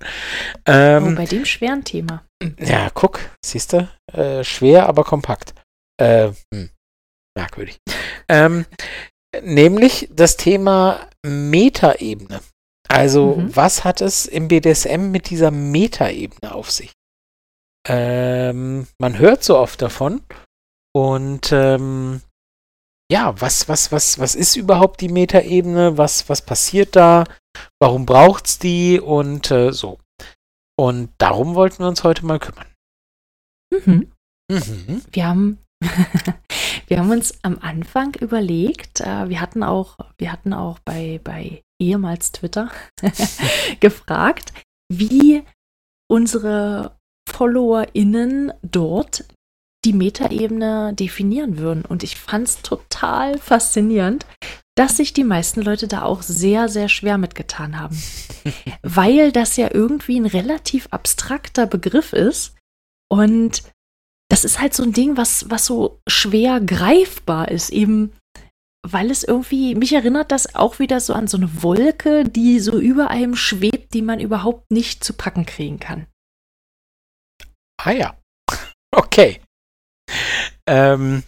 [0.65, 2.23] Ähm, oh, bei dem schweren Thema.
[2.60, 3.88] Ja, guck, siehst du?
[4.12, 5.54] Äh, schwer, aber kompakt.
[6.01, 6.71] Äh, hm,
[7.38, 7.78] merkwürdig.
[8.28, 8.65] ähm,
[9.43, 12.41] nämlich das Thema Metaebene.
[12.88, 13.56] Also, mhm.
[13.56, 16.91] was hat es im BDSM mit dieser Metaebene auf sich?
[17.88, 20.21] Ähm, man hört so oft davon.
[20.93, 22.21] Und ähm,
[23.12, 25.98] ja, was, was, was, was ist überhaupt die Metaebene?
[25.98, 27.26] Was, was passiert da?
[27.80, 29.00] Warum braucht es die?
[29.00, 30.00] Und äh, so.
[30.78, 32.67] Und darum wollten wir uns heute mal kümmern.
[33.71, 34.12] Mhm.
[34.52, 35.02] Mhm.
[35.12, 35.60] Wir haben
[36.88, 41.63] wir haben uns am Anfang überlegt, äh, wir hatten auch, wir hatten auch bei, bei
[41.79, 42.71] ehemals Twitter
[43.79, 44.53] gefragt,
[44.89, 45.43] wie
[46.07, 46.97] unsere
[47.29, 49.25] FollowerInnen dort
[49.85, 51.85] die Metaebene definieren würden.
[51.85, 54.25] Und ich fand es total faszinierend,
[54.75, 57.97] dass sich die meisten Leute da auch sehr, sehr schwer mitgetan haben.
[58.81, 62.55] Weil das ja irgendwie ein relativ abstrakter Begriff ist.
[63.09, 63.63] Und
[64.29, 67.69] das ist halt so ein Ding, was, was so schwer greifbar ist.
[67.69, 68.11] Eben,
[68.88, 72.80] weil es irgendwie, mich erinnert das auch wieder so an so eine Wolke, die so
[72.80, 76.08] über einem schwebt, die man überhaupt nicht zu packen kriegen kann.
[77.82, 78.17] Ah ja.
[78.98, 79.41] Okay.
[80.69, 81.24] Ähm,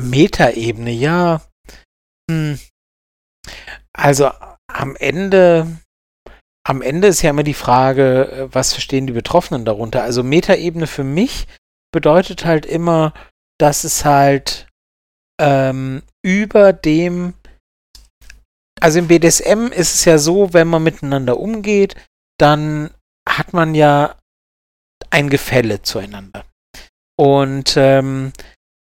[0.00, 1.42] Metaebene, ja.
[2.30, 2.60] Hm.
[3.92, 4.30] Also
[4.72, 5.66] am Ende,
[6.64, 10.04] am Ende ist ja immer die Frage, äh, was verstehen die Betroffenen darunter?
[10.04, 11.48] Also Metaebene für mich
[11.92, 13.12] bedeutet halt immer,
[13.58, 14.69] dass es halt
[15.40, 17.34] ähm, über dem,
[18.80, 21.96] also im BDSM ist es ja so, wenn man miteinander umgeht,
[22.38, 22.90] dann
[23.28, 24.16] hat man ja
[25.10, 26.44] ein Gefälle zueinander.
[27.18, 28.32] Und ähm,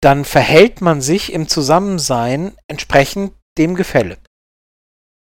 [0.02, 4.18] dann verhält man sich im Zusammensein entsprechend dem Gefälle.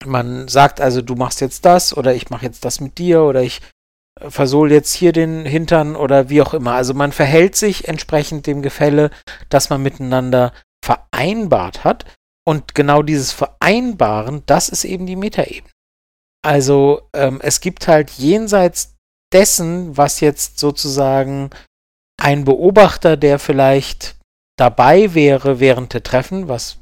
[0.05, 3.43] man sagt also, du machst jetzt das oder ich mache jetzt das mit dir oder
[3.43, 3.61] ich
[4.21, 6.75] äh, versohl jetzt hier den Hintern oder wie auch immer.
[6.75, 9.11] Also man verhält sich entsprechend dem Gefälle,
[9.49, 10.53] das man miteinander
[10.85, 12.05] vereinbart hat.
[12.47, 15.71] Und genau dieses Vereinbaren, das ist eben die Metaebene.
[16.43, 18.97] Also ähm, es gibt halt jenseits
[19.33, 21.51] dessen, was jetzt sozusagen
[22.21, 24.17] ein Beobachter, der vielleicht
[24.59, 26.79] dabei wäre während der Treffen, was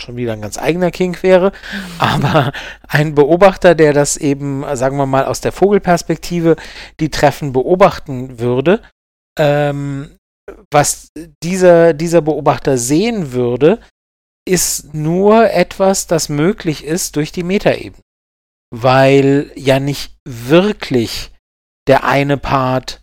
[0.00, 1.52] schon wieder ein ganz eigener Kink wäre,
[1.98, 2.52] aber
[2.86, 6.56] ein Beobachter, der das eben, sagen wir mal, aus der Vogelperspektive
[7.00, 8.82] die Treffen beobachten würde,
[9.38, 10.17] ähm,
[10.70, 11.10] was
[11.42, 13.80] dieser, dieser Beobachter sehen würde,
[14.46, 18.02] ist nur etwas, das möglich ist durch die Metaebene.
[18.74, 21.32] Weil ja nicht wirklich
[21.86, 23.02] der eine Part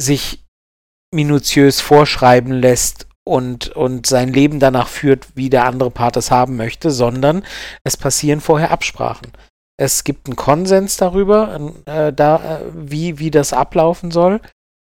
[0.00, 0.44] sich
[1.14, 6.56] minutiös vorschreiben lässt und, und sein Leben danach führt, wie der andere Part es haben
[6.56, 7.44] möchte, sondern
[7.84, 9.32] es passieren vorher Absprachen.
[9.78, 14.40] Es gibt einen Konsens darüber, äh, da, äh, wie, wie das ablaufen soll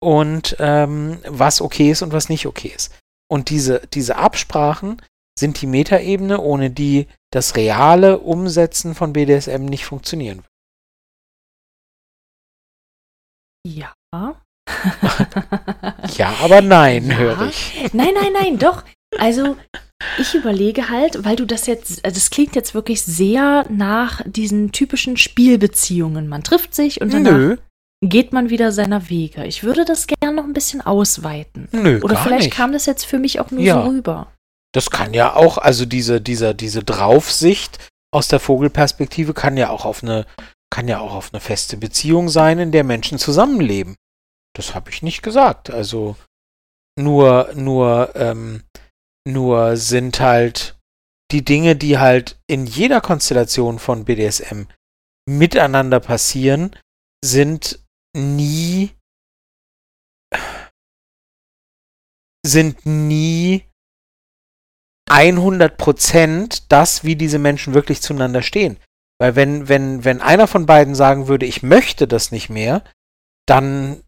[0.03, 2.93] und ähm, was okay ist und was nicht okay ist.
[3.31, 5.01] Und diese, diese Absprachen
[5.38, 10.47] sind die Metaebene, ohne die das reale Umsetzen von BDSM nicht funktionieren wird.
[13.65, 13.95] Ja.
[16.17, 17.17] ja, aber nein, ja.
[17.17, 17.93] höre ich.
[17.93, 18.83] Nein, nein, nein, doch.
[19.19, 19.57] Also,
[20.19, 24.73] ich überlege halt, weil du das jetzt, also das klingt jetzt wirklich sehr nach diesen
[24.73, 26.29] typischen Spielbeziehungen.
[26.29, 27.57] Man trifft sich und dann Nö,
[28.03, 29.47] geht man wieder seiner Wege.
[29.47, 31.69] Ich würde das gerne noch ein bisschen ausweiten.
[31.73, 32.55] nö, Oder gar vielleicht nicht.
[32.55, 33.83] kam das jetzt für mich auch nur Ja.
[33.83, 34.33] so rüber.
[34.75, 37.79] Das kann ja auch, also diese, dieser, diese Draufsicht
[38.12, 40.27] aus der Vogelperspektive kann ja auch auf eine,
[40.71, 43.95] kann ja auch auf eine feste Beziehung sein, in der Menschen zusammenleben.
[44.57, 45.71] Das habe ich nicht gesagt.
[45.71, 46.17] Also
[46.99, 48.62] nur, nur, ähm,
[49.29, 50.77] nur sind halt
[51.31, 54.65] die Dinge, die halt in jeder Konstellation von BDSM
[55.27, 56.75] miteinander passieren,
[57.25, 57.79] sind
[58.16, 58.90] nie
[62.44, 63.64] sind nie
[65.11, 68.79] 100% das, wie diese Menschen wirklich zueinander stehen.
[69.20, 72.83] Weil wenn, wenn, wenn einer von beiden sagen würde, ich möchte das nicht mehr,
[73.46, 74.03] dann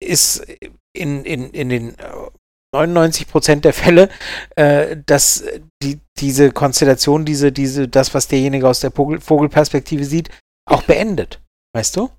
[0.00, 0.46] ist
[0.92, 2.30] in, in, in den äh,
[2.74, 4.10] 99% der Fälle,
[4.56, 5.44] äh, dass
[5.82, 10.30] die, diese Konstellation, diese, diese, das, was derjenige aus der Vogel, Vogelperspektive sieht,
[10.68, 11.40] auch beendet.
[11.74, 12.10] Weißt du?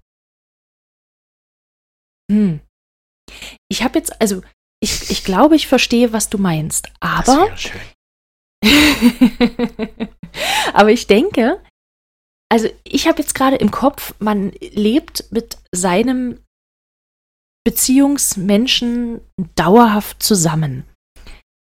[2.31, 2.59] Hm.
[3.69, 4.41] Ich habe jetzt, also
[4.81, 6.91] ich, ich glaube, ich verstehe, was du meinst.
[6.99, 7.81] Das Aber, wäre schön.
[10.73, 11.61] aber ich denke,
[12.51, 16.39] also ich habe jetzt gerade im Kopf, man lebt mit seinem
[17.65, 19.21] Beziehungsmenschen
[19.55, 20.85] dauerhaft zusammen.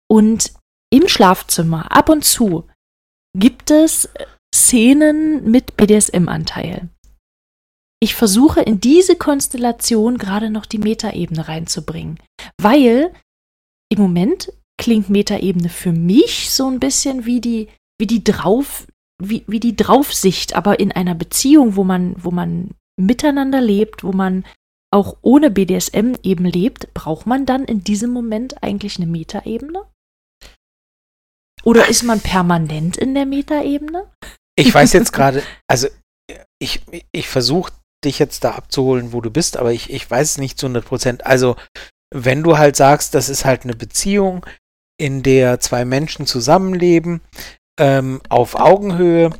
[0.09, 0.53] Und
[0.93, 2.69] im Schlafzimmer ab und zu
[3.37, 4.09] gibt es
[4.55, 6.89] Szenen mit BDSM-Anteil.
[8.03, 12.19] Ich versuche in diese Konstellation gerade noch die Metaebene reinzubringen,
[12.59, 13.13] weil
[13.93, 18.87] im Moment klingt Metaebene für mich so ein bisschen wie die, wie die drauf,
[19.23, 24.13] wie, wie die Draufsicht, aber in einer Beziehung, wo man, wo man miteinander lebt, wo
[24.13, 24.47] man
[24.91, 29.85] auch ohne BDSM eben lebt, braucht man dann in diesem Moment eigentlich eine Metaebene?
[31.63, 34.11] Oder ist man permanent in der Metaebene?
[34.57, 35.89] Ich weiß jetzt gerade, also
[36.59, 36.81] ich,
[37.13, 37.73] ich versuche
[38.05, 40.85] dich jetzt da abzuholen, wo du bist, aber ich, ich weiß es nicht zu 100
[40.85, 41.27] Prozent.
[41.27, 41.57] Also,
[42.13, 44.45] wenn du halt sagst, das ist halt eine Beziehung,
[44.99, 47.23] in der zwei Menschen zusammenleben,
[47.79, 49.31] ähm, auf Augenhöhe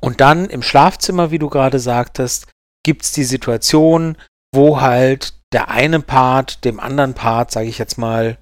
[0.00, 2.48] und dann im Schlafzimmer, wie du gerade sagtest,
[2.84, 4.16] gibt es die Situation,
[4.54, 8.38] wo halt der eine Part dem anderen Part, sage ich jetzt mal,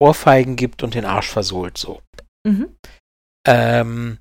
[0.00, 2.02] Ohrfeigen gibt und den Arsch versohlt, so.
[2.46, 2.76] Mhm.
[3.46, 4.18] Ähm,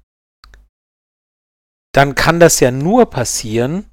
[1.93, 3.89] dann kann das ja nur passieren.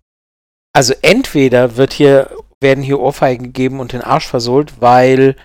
[0.75, 5.37] Also entweder wird hier, werden hier Ohrfeigen gegeben und den Arsch versohlt, weil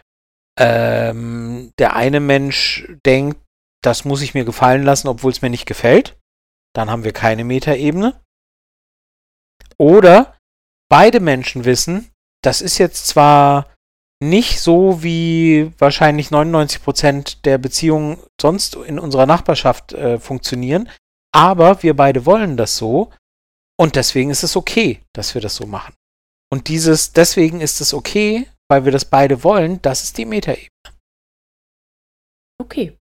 [0.59, 3.39] ähm, der eine Mensch denkt,
[3.81, 6.17] das muss ich mir gefallen lassen, obwohl es mir nicht gefällt.
[6.73, 8.19] Dann haben wir keine Metaebene.
[9.77, 10.37] Oder
[10.89, 12.11] beide Menschen wissen,
[12.43, 13.73] das ist jetzt zwar
[14.21, 20.89] nicht so, wie wahrscheinlich 99% der Beziehungen sonst in unserer Nachbarschaft äh, funktionieren,
[21.33, 23.11] aber wir beide wollen das so
[23.79, 25.93] und deswegen ist es okay, dass wir das so machen.
[26.51, 30.69] Und dieses, deswegen ist es okay, weil wir das beide wollen, das ist die Metaebene.
[32.61, 32.97] Okay.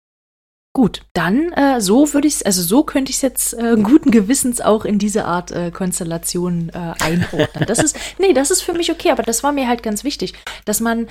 [0.75, 4.63] Gut, dann äh, so würde ich also so könnte ich es jetzt äh, guten Gewissens
[4.63, 7.67] auch in diese Art äh, Konstellation äh, einordnen.
[7.67, 10.33] Das ist, nee, das ist für mich okay, aber das war mir halt ganz wichtig,
[10.65, 11.09] dass man,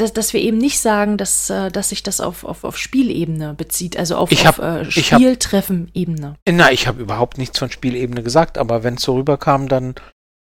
[0.00, 3.54] dass, dass wir eben nicht sagen, dass, äh, dass sich das auf, auf, auf Spielebene
[3.54, 6.36] bezieht, also auf, Ich hab- auf äh, Spieltreffen-Ebene.
[6.48, 9.94] Na, ich habe überhaupt nichts von Spielebene gesagt, aber wenn es so rüberkam, dann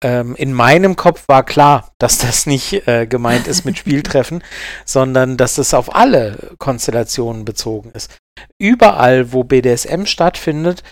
[0.04, 4.44] ähm, in meinem Kopf war klar, dass das nicht äh, gemeint ist mit Spieltreffen,
[4.86, 8.18] sondern dass es auf alle Konstellationen bezogen ist.
[8.60, 10.84] Überall, wo BDSM stattfindet,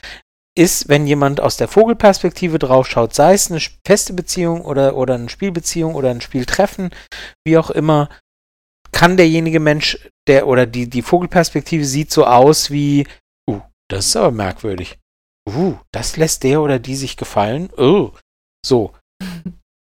[0.58, 5.30] ist, wenn jemand aus der Vogelperspektive draufschaut, sei es eine feste Beziehung oder, oder eine
[5.30, 6.90] Spielbeziehung oder ein Spieltreffen,
[7.46, 8.10] wie auch immer,
[9.02, 9.98] kann derjenige Mensch,
[10.28, 13.08] der oder die, die Vogelperspektive sieht so aus wie,
[13.50, 15.00] uh, das ist aber merkwürdig.
[15.50, 17.72] Uh, das lässt der oder die sich gefallen.
[17.78, 18.12] Oh,
[18.64, 18.94] so.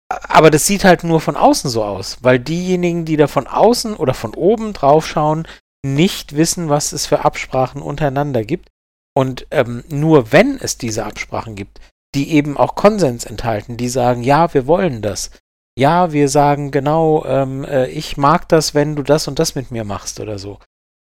[0.10, 3.96] Aber das sieht halt nur von außen so aus, weil diejenigen, die da von außen
[3.96, 5.48] oder von oben drauf schauen,
[5.86, 8.70] nicht wissen, was es für Absprachen untereinander gibt.
[9.16, 11.80] Und ähm, nur wenn es diese Absprachen gibt,
[12.16, 15.30] die eben auch Konsens enthalten, die sagen, ja, wir wollen das.
[15.78, 19.72] Ja, wir sagen genau, ähm, äh, ich mag das, wenn du das und das mit
[19.72, 20.60] mir machst oder so.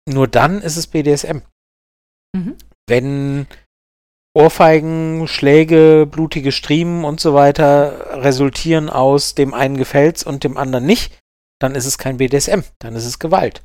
[0.07, 1.41] Nur dann ist es BDSM.
[2.35, 2.57] Mhm.
[2.87, 3.47] Wenn
[4.35, 10.85] Ohrfeigen, Schläge, blutige Striemen und so weiter resultieren aus dem einen gefällt's und dem anderen
[10.85, 11.17] nicht,
[11.59, 13.63] dann ist es kein BDSM, dann ist es Gewalt.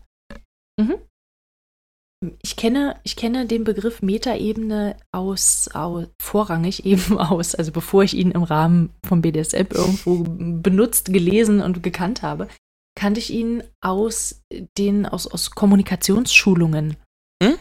[2.42, 8.14] Ich kenne, ich kenne den Begriff Metaebene aus, aus vorrangig eben aus, also bevor ich
[8.14, 12.48] ihn im Rahmen vom BDSM irgendwo benutzt, gelesen und gekannt habe,
[12.96, 14.42] kannte ich ihn aus
[14.78, 16.96] den aus, aus Kommunikationsschulungen.
[17.42, 17.56] Hm?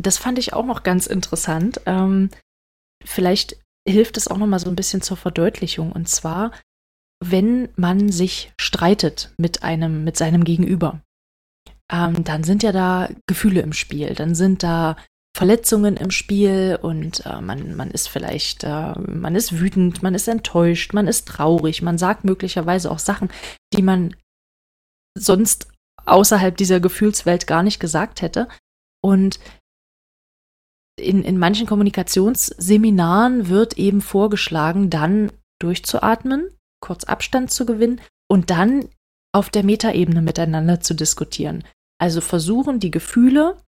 [0.00, 1.80] Das fand ich auch noch ganz interessant.
[1.86, 2.30] Ähm,
[3.04, 3.58] vielleicht
[3.88, 5.92] hilft es auch noch mal so ein bisschen zur Verdeutlichung.
[5.92, 6.52] Und zwar,
[7.22, 11.00] wenn man sich streitet mit einem, mit seinem Gegenüber,
[11.92, 14.96] ähm, dann sind ja da Gefühle im Spiel, dann sind da
[15.36, 20.28] Verletzungen im Spiel und äh, man, man ist vielleicht, äh, man ist wütend, man ist
[20.28, 23.30] enttäuscht, man ist traurig, man sagt möglicherweise auch Sachen,
[23.72, 24.14] die man
[25.18, 25.68] sonst
[26.04, 28.48] außerhalb dieser Gefühlswelt gar nicht gesagt hätte.
[29.02, 29.40] Und
[30.98, 38.88] in, in manchen Kommunikationsseminaren wird eben vorgeschlagen, dann durchzuatmen, kurz Abstand zu gewinnen und dann
[39.34, 41.64] auf der Metaebene miteinander zu diskutieren.
[42.02, 43.62] Also versuchen, die Gefühle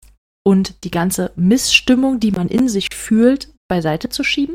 [0.47, 4.55] und die ganze Missstimmung, die man in sich fühlt, beiseite zu schieben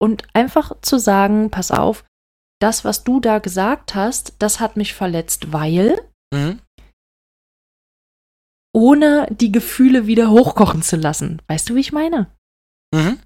[0.00, 2.04] und einfach zu sagen, pass auf,
[2.60, 6.00] das, was du da gesagt hast, das hat mich verletzt, weil,
[6.32, 6.60] Mhm.
[8.72, 11.42] ohne die Gefühle wieder hochkochen zu lassen.
[11.48, 12.32] Weißt du, wie ich meine?
[12.94, 13.18] Mhm.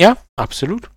[0.00, 0.90] Ja, absolut.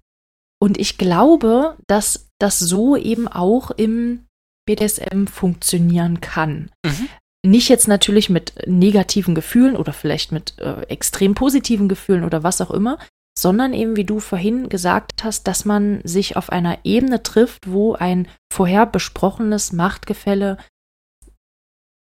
[0.61, 4.25] Und ich glaube, dass das so eben auch im
[4.65, 6.71] BDSM funktionieren kann.
[6.85, 7.09] Mhm.
[7.45, 12.61] Nicht jetzt natürlich mit negativen Gefühlen oder vielleicht mit äh, extrem positiven Gefühlen oder was
[12.61, 12.97] auch immer,
[13.37, 17.93] sondern eben, wie du vorhin gesagt hast, dass man sich auf einer Ebene trifft, wo
[17.93, 20.57] ein vorher besprochenes Machtgefälle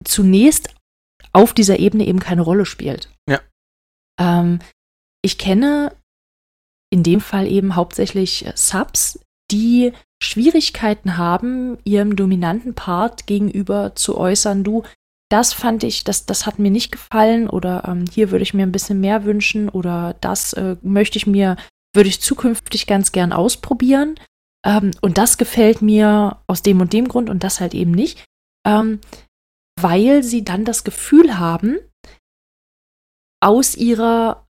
[0.03, 0.73] zunächst
[1.32, 3.09] auf dieser Ebene eben keine Rolle spielt.
[3.29, 3.39] Ja.
[4.19, 4.59] Ähm,
[5.23, 5.95] ich kenne
[6.91, 9.19] in dem Fall eben hauptsächlich äh, Subs,
[9.51, 14.84] die Schwierigkeiten haben, ihrem dominanten Part gegenüber zu äußern, du,
[15.32, 18.63] das fand ich, das, das hat mir nicht gefallen oder ähm, hier würde ich mir
[18.63, 21.55] ein bisschen mehr wünschen oder das äh, möchte ich mir,
[21.95, 24.19] würde ich zukünftig ganz gern ausprobieren.
[24.65, 28.25] Ähm, und das gefällt mir aus dem und dem Grund und das halt eben nicht.
[28.67, 28.99] Ähm,
[29.79, 31.79] weil sie dann das Gefühl haben,
[33.41, 34.45] aus ihrer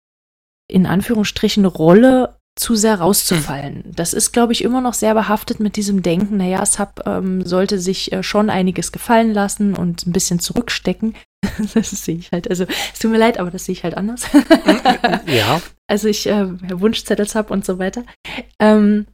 [0.71, 3.85] in Anführungsstrichen Rolle zu sehr rauszufallen.
[3.87, 7.79] Das ist, glaube ich, immer noch sehr behaftet mit diesem Denken, naja, Sub ähm, sollte
[7.79, 11.15] sich äh, schon einiges gefallen lassen und ein bisschen zurückstecken.
[11.75, 14.27] das sehe ich halt, also es tut mir leid, aber das sehe ich halt anders.
[15.27, 15.61] Ja.
[15.87, 16.47] Also ich äh,
[16.81, 18.03] Wunschzettel Sub und so weiter.
[18.59, 19.07] Ähm,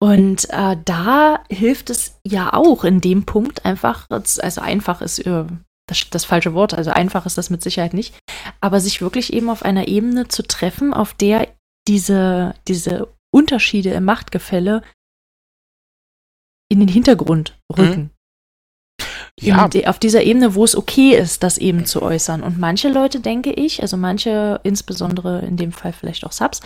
[0.00, 5.44] und äh, da hilft es ja auch in dem Punkt einfach, also einfach ist äh,
[5.88, 8.14] das, das falsche Wort, also einfach ist das mit Sicherheit nicht,
[8.60, 11.48] aber sich wirklich eben auf einer Ebene zu treffen, auf der
[11.88, 14.82] diese, diese Unterschiede im Machtgefälle
[16.68, 18.10] in den Hintergrund rücken.
[19.38, 22.42] Ja, In auf dieser Ebene, wo es okay ist, das eben zu äußern.
[22.42, 26.62] Und manche Leute, denke ich, also manche, insbesondere in dem Fall vielleicht auch Subs,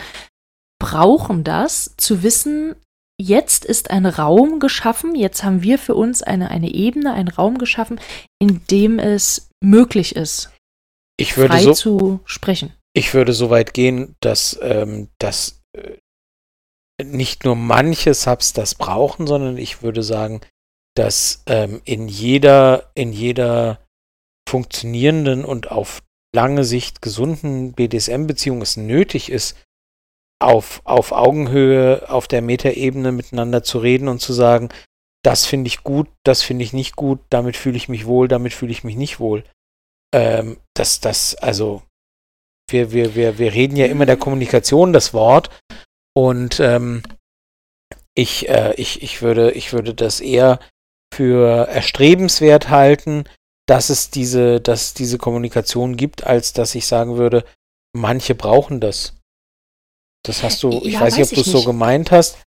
[0.79, 2.75] brauchen das, zu wissen,
[3.19, 7.57] jetzt ist ein Raum geschaffen, jetzt haben wir für uns eine, eine Ebene, einen Raum
[7.57, 7.99] geschaffen,
[8.39, 10.49] in dem es möglich ist,
[11.19, 12.73] ich würde frei so, zu sprechen.
[12.93, 15.97] Ich würde so weit gehen, dass, ähm, dass äh,
[17.03, 20.41] nicht nur manche Subs das brauchen, sondern ich würde sagen,
[20.95, 23.79] dass ähm, in jeder, in jeder
[24.47, 26.03] funktionierenden und auf
[26.35, 29.57] lange Sicht gesunden BDSM-Beziehung es nötig ist,
[30.41, 34.69] auf, auf Augenhöhe, auf der Metaebene miteinander zu reden und zu sagen,
[35.23, 38.53] das finde ich gut, das finde ich nicht gut, damit fühle ich mich wohl, damit
[38.53, 39.43] fühle ich mich nicht wohl.
[40.13, 41.83] Ähm, das, das, also,
[42.71, 45.49] wir, wir, wir, wir reden ja immer der Kommunikation das Wort
[46.15, 47.03] und ähm,
[48.13, 50.59] ich, äh, ich, ich, würde, ich würde das eher
[51.13, 53.25] für erstrebenswert halten,
[53.67, 57.45] dass es diese, dass diese Kommunikation gibt, als dass ich sagen würde,
[57.93, 59.17] manche brauchen das.
[60.23, 62.41] Das hast du, ich ja, weiß nicht, ob du es so gemeint hast.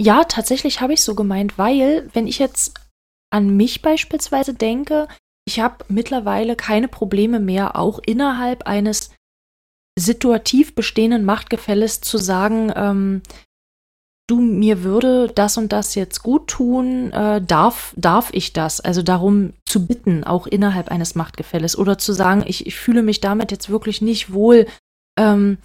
[0.00, 2.74] Ja, tatsächlich habe ich so gemeint, weil, wenn ich jetzt
[3.30, 5.08] an mich beispielsweise denke,
[5.46, 9.10] ich habe mittlerweile keine Probleme mehr, auch innerhalb eines
[9.98, 13.22] situativ bestehenden Machtgefälles zu sagen, ähm,
[14.30, 18.80] du, mir würde das und das jetzt gut tun, äh, darf, darf ich das?
[18.80, 23.20] Also darum zu bitten, auch innerhalb eines Machtgefälles oder zu sagen, ich, ich fühle mich
[23.20, 24.66] damit jetzt wirklich nicht wohl.
[25.18, 25.58] Ähm,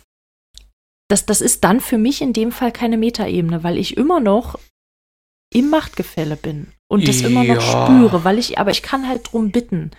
[1.08, 4.58] das, das ist dann für mich in dem Fall keine Metaebene, weil ich immer noch
[5.54, 7.28] im Machtgefälle bin und das ja.
[7.28, 9.92] immer noch spüre, weil ich, aber ich kann halt drum bitten.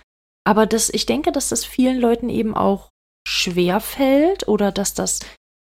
[0.45, 2.91] Aber das, ich denke, dass das vielen Leuten eben auch
[3.27, 5.19] schwer fällt oder dass das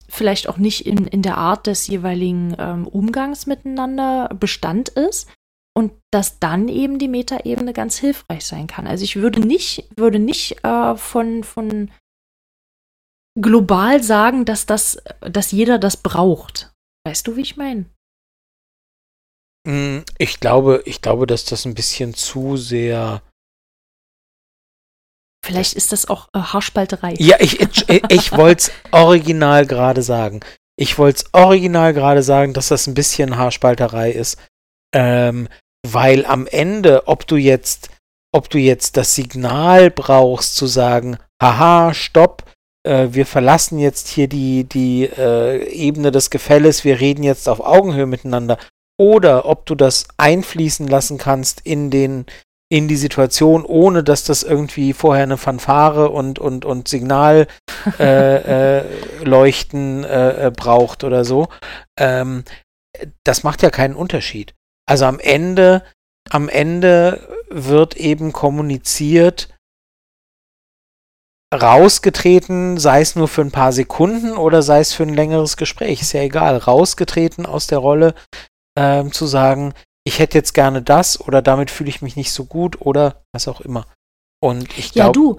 [0.09, 5.31] vielleicht auch nicht in, in der Art des jeweiligen ähm, Umgangs miteinander Bestand ist
[5.73, 8.85] und dass dann eben die Metaebene ganz hilfreich sein kann.
[8.85, 11.89] Also ich würde nicht, würde nicht äh, von, von
[13.39, 16.73] global sagen, dass das, dass jeder das braucht.
[17.07, 17.85] Weißt du, wie ich meine?
[19.65, 23.23] Mm, ich glaube, ich glaube, dass das ein bisschen zu sehr
[25.43, 27.15] Vielleicht ist das auch äh, Haarspalterei.
[27.19, 30.39] Ja, ich, ich, ich wollte es original gerade sagen.
[30.77, 34.37] Ich wollte es original gerade sagen, dass das ein bisschen Haarspalterei ist.
[34.95, 35.49] Ähm,
[35.85, 37.89] weil am Ende, ob du jetzt,
[38.31, 42.49] ob du jetzt das Signal brauchst zu sagen, haha, stopp,
[42.87, 47.59] äh, wir verlassen jetzt hier die, die äh, Ebene des Gefälles, wir reden jetzt auf
[47.59, 48.57] Augenhöhe miteinander,
[48.97, 52.25] oder ob du das einfließen lassen kannst in den,
[52.73, 57.47] in die Situation, ohne dass das irgendwie vorher eine Fanfare und, und, und Signalleuchten
[57.99, 58.47] äh,
[60.07, 61.49] äh, äh, äh, braucht oder so.
[61.99, 62.43] Ähm,
[63.23, 64.55] das macht ja keinen Unterschied.
[64.89, 65.83] Also am Ende,
[66.31, 69.49] am Ende wird eben kommuniziert,
[71.53, 76.01] rausgetreten, sei es nur für ein paar Sekunden oder sei es für ein längeres Gespräch,
[76.01, 78.15] ist ja egal, rausgetreten aus der Rolle,
[78.75, 79.75] ähm, zu sagen,
[80.05, 83.47] ich hätte jetzt gerne das oder damit fühle ich mich nicht so gut oder was
[83.47, 83.85] auch immer.
[84.41, 85.07] Und ich glaube.
[85.07, 85.37] Ja, du.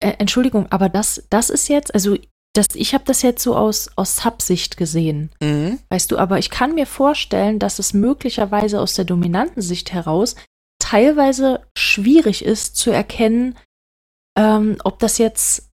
[0.00, 2.16] Äh, Entschuldigung, aber das, das ist jetzt, also
[2.54, 5.30] das, ich habe das jetzt so aus, aus Subsicht gesehen.
[5.40, 5.80] Mhm.
[5.88, 10.36] Weißt du, aber ich kann mir vorstellen, dass es möglicherweise aus der dominanten Sicht heraus
[10.78, 13.58] teilweise schwierig ist zu erkennen,
[14.38, 15.67] ähm, ob das jetzt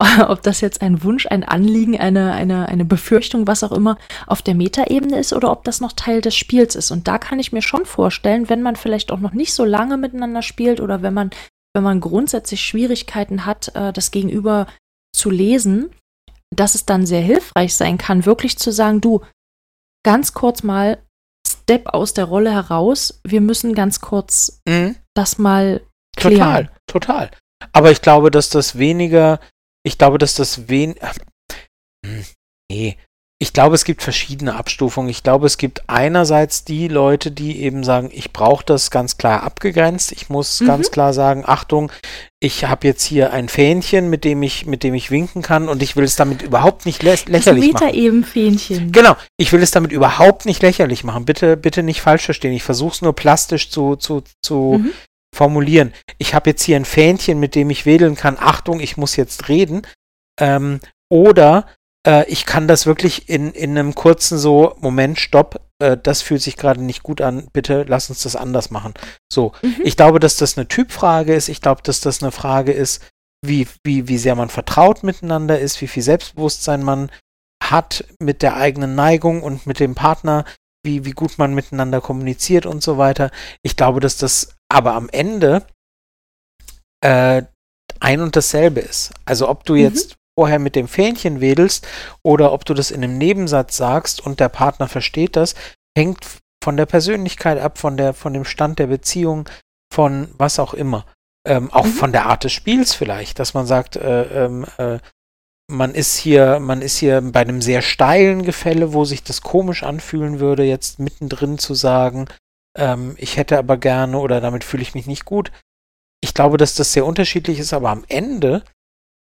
[0.28, 4.42] ob das jetzt ein Wunsch, ein Anliegen, eine, eine, eine Befürchtung, was auch immer, auf
[4.42, 6.90] der Metaebene ist oder ob das noch Teil des Spiels ist.
[6.90, 9.96] Und da kann ich mir schon vorstellen, wenn man vielleicht auch noch nicht so lange
[9.96, 11.30] miteinander spielt oder wenn man,
[11.74, 14.68] wenn man grundsätzlich Schwierigkeiten hat, äh, das Gegenüber
[15.12, 15.90] zu lesen,
[16.54, 19.22] dass es dann sehr hilfreich sein kann, wirklich zu sagen, du,
[20.04, 21.02] ganz kurz mal
[21.46, 24.96] Step aus der Rolle heraus, wir müssen ganz kurz mhm.
[25.14, 25.82] das mal
[26.16, 26.68] klären.
[26.86, 27.30] Total, total.
[27.72, 29.40] Aber ich glaube, dass das weniger
[29.82, 30.94] ich glaube, dass das wen.
[32.04, 32.24] Hm,
[32.70, 32.96] nee.
[33.40, 35.08] Ich glaube, es gibt verschiedene Abstufungen.
[35.08, 39.44] Ich glaube, es gibt einerseits die Leute, die eben sagen, ich brauche das ganz klar
[39.44, 40.10] abgegrenzt.
[40.10, 40.66] Ich muss mhm.
[40.66, 41.92] ganz klar sagen, Achtung,
[42.40, 45.84] ich habe jetzt hier ein Fähnchen, mit dem ich, mit dem ich winken kann und
[45.84, 47.94] ich will es damit überhaupt nicht lä lächerlich das machen.
[47.94, 48.90] eben Fähnchen.
[48.90, 51.24] Genau, ich will es damit überhaupt nicht lächerlich machen.
[51.24, 52.52] Bitte, bitte nicht falsch verstehen.
[52.52, 54.90] Ich versuche es nur plastisch zu, zu, zu mhm
[55.38, 55.94] formulieren.
[56.18, 58.36] Ich habe jetzt hier ein Fähnchen, mit dem ich wedeln kann.
[58.38, 59.82] Achtung, ich muss jetzt reden.
[60.40, 61.66] Ähm, oder
[62.04, 66.42] äh, ich kann das wirklich in, in einem kurzen so, Moment, stopp, äh, das fühlt
[66.42, 68.94] sich gerade nicht gut an, bitte lass uns das anders machen.
[69.32, 69.76] So, mhm.
[69.84, 71.48] ich glaube, dass das eine Typfrage ist.
[71.48, 73.00] Ich glaube, dass das eine Frage ist,
[73.40, 77.12] wie, wie, wie sehr man vertraut miteinander ist, wie viel Selbstbewusstsein man
[77.62, 80.44] hat mit der eigenen Neigung und mit dem Partner,
[80.88, 83.30] wie, wie gut man miteinander kommuniziert und so weiter.
[83.62, 85.66] Ich glaube, dass das aber am Ende
[87.04, 87.42] äh,
[88.00, 89.12] ein und dasselbe ist.
[89.26, 89.80] Also ob du mhm.
[89.80, 91.86] jetzt vorher mit dem Fähnchen wedelst
[92.22, 95.54] oder ob du das in einem Nebensatz sagst und der Partner versteht das,
[95.96, 96.24] hängt
[96.64, 99.48] von der Persönlichkeit ab, von, der, von dem Stand der Beziehung,
[99.92, 101.04] von was auch immer.
[101.46, 101.90] Ähm, auch mhm.
[101.90, 104.98] von der Art des Spiels vielleicht, dass man sagt, äh, ähm, äh,
[105.70, 109.82] man ist hier, man ist hier bei einem sehr steilen Gefälle, wo sich das komisch
[109.82, 112.26] anfühlen würde, jetzt mittendrin zu sagen,
[112.76, 115.52] ähm, ich hätte aber gerne oder damit fühle ich mich nicht gut.
[116.20, 118.64] Ich glaube, dass das sehr unterschiedlich ist, aber am Ende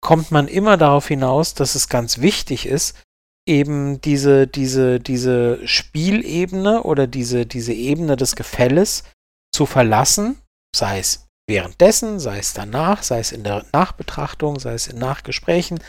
[0.01, 3.03] kommt man immer darauf hinaus, dass es ganz wichtig ist,
[3.47, 9.05] eben diese, diese, diese Spielebene oder diese, diese Ebene des Gefälles
[9.53, 10.39] zu verlassen,
[10.75, 15.81] sei es währenddessen, sei es danach, sei es in der Nachbetrachtung, sei es in Nachgesprächen,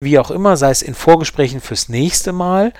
[0.00, 2.72] wie auch immer, sei es in Vorgesprächen fürs nächste Mal,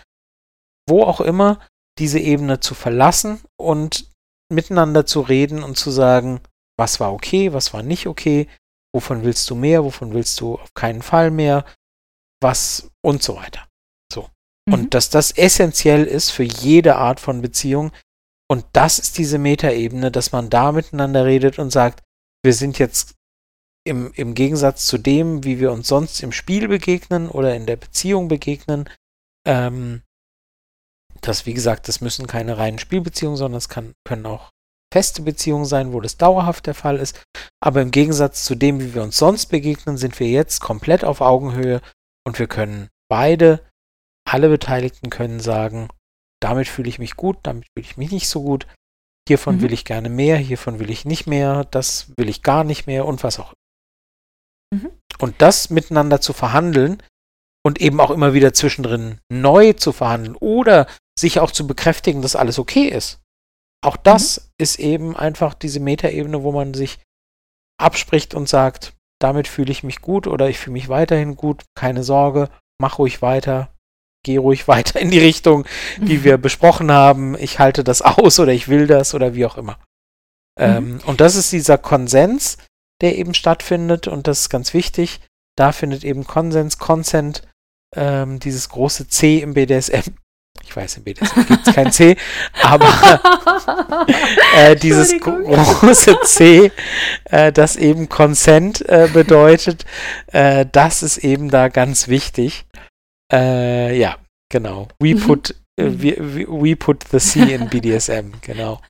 [0.88, 1.60] wo auch immer,
[1.98, 4.08] diese Ebene zu verlassen und
[4.52, 6.40] miteinander zu reden und zu sagen,
[6.78, 8.48] was war okay, was war nicht okay,
[8.94, 11.64] wovon willst du mehr, wovon willst du auf keinen Fall mehr,
[12.40, 13.66] was und so weiter.
[14.12, 14.28] So.
[14.66, 14.74] Mhm.
[14.74, 17.92] Und dass das essentiell ist für jede Art von Beziehung.
[18.50, 22.02] Und das ist diese Metaebene, dass man da miteinander redet und sagt,
[22.42, 23.17] wir sind jetzt
[23.88, 27.76] im, im Gegensatz zu dem, wie wir uns sonst im Spiel begegnen oder in der
[27.76, 28.88] Beziehung begegnen,
[29.46, 30.02] ähm,
[31.20, 34.50] das, wie gesagt, das müssen keine reinen Spielbeziehungen, sondern es kann, können auch
[34.92, 37.22] feste Beziehungen sein, wo das dauerhaft der Fall ist.
[37.60, 41.20] Aber im Gegensatz zu dem, wie wir uns sonst begegnen, sind wir jetzt komplett auf
[41.20, 41.80] Augenhöhe
[42.26, 43.66] und wir können beide,
[44.28, 45.88] alle Beteiligten können sagen,
[46.40, 48.66] damit fühle ich mich gut, damit fühle ich mich nicht so gut.
[49.28, 49.62] Hiervon mhm.
[49.62, 53.04] will ich gerne mehr, hiervon will ich nicht mehr, das will ich gar nicht mehr
[53.04, 53.57] und was auch immer.
[54.74, 54.90] Mhm.
[55.18, 57.02] Und das miteinander zu verhandeln
[57.64, 60.86] und eben auch immer wieder zwischendrin neu zu verhandeln oder
[61.18, 63.20] sich auch zu bekräftigen, dass alles okay ist.
[63.84, 64.44] Auch das mhm.
[64.58, 66.98] ist eben einfach diese Metaebene, wo man sich
[67.80, 72.04] abspricht und sagt, damit fühle ich mich gut oder ich fühle mich weiterhin gut, keine
[72.04, 72.50] Sorge,
[72.80, 73.74] mach ruhig weiter,
[74.24, 75.66] geh ruhig weiter in die Richtung,
[75.98, 79.56] die wir besprochen haben, ich halte das aus oder ich will das oder wie auch
[79.56, 79.78] immer.
[80.58, 80.64] Mhm.
[80.64, 82.58] Ähm, und das ist dieser Konsens,
[83.00, 85.20] der eben stattfindet und das ist ganz wichtig.
[85.56, 87.42] Da findet eben Konsens, Consent,
[87.96, 90.14] ähm, dieses große C im BDSM
[90.64, 92.16] ich weiß, im BDSM gibt es kein C,
[92.62, 92.86] aber
[94.56, 96.72] äh, dieses große C,
[97.24, 99.84] äh, das eben Consent äh, bedeutet,
[100.28, 102.66] äh, das ist eben da ganz wichtig.
[103.32, 104.16] Äh, ja,
[104.50, 104.88] genau.
[104.98, 105.20] We mhm.
[105.20, 108.80] put we, we put the C in BDSM, genau.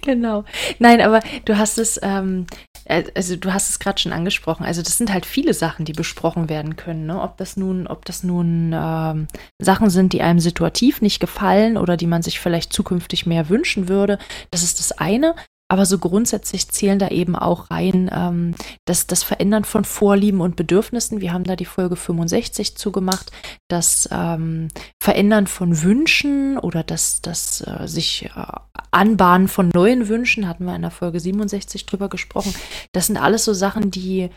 [0.00, 0.44] genau.
[0.78, 2.46] Nein, aber du hast es ähm,
[2.84, 5.92] äh, also du hast es gerade schon angesprochen, also das sind halt viele Sachen, die
[5.92, 7.06] besprochen werden können.
[7.06, 7.20] Ne?
[7.20, 9.26] Ob das nun, ob das nun ähm,
[9.60, 13.88] Sachen sind, die einem situativ nicht gefallen oder die man sich vielleicht zukünftig mehr wünschen
[13.88, 14.18] würde,
[14.50, 15.34] das ist das eine.
[15.68, 18.54] Aber so grundsätzlich zählen da eben auch rein ähm,
[18.84, 21.20] das, das Verändern von Vorlieben und Bedürfnissen.
[21.20, 23.32] Wir haben da die Folge 65 zugemacht.
[23.68, 24.68] Das ähm,
[25.02, 28.46] Verändern von Wünschen oder das, das äh, sich äh,
[28.90, 32.54] Anbahnen von neuen Wünschen, hatten wir in der Folge 67 drüber gesprochen.
[32.92, 34.28] Das sind alles so Sachen, die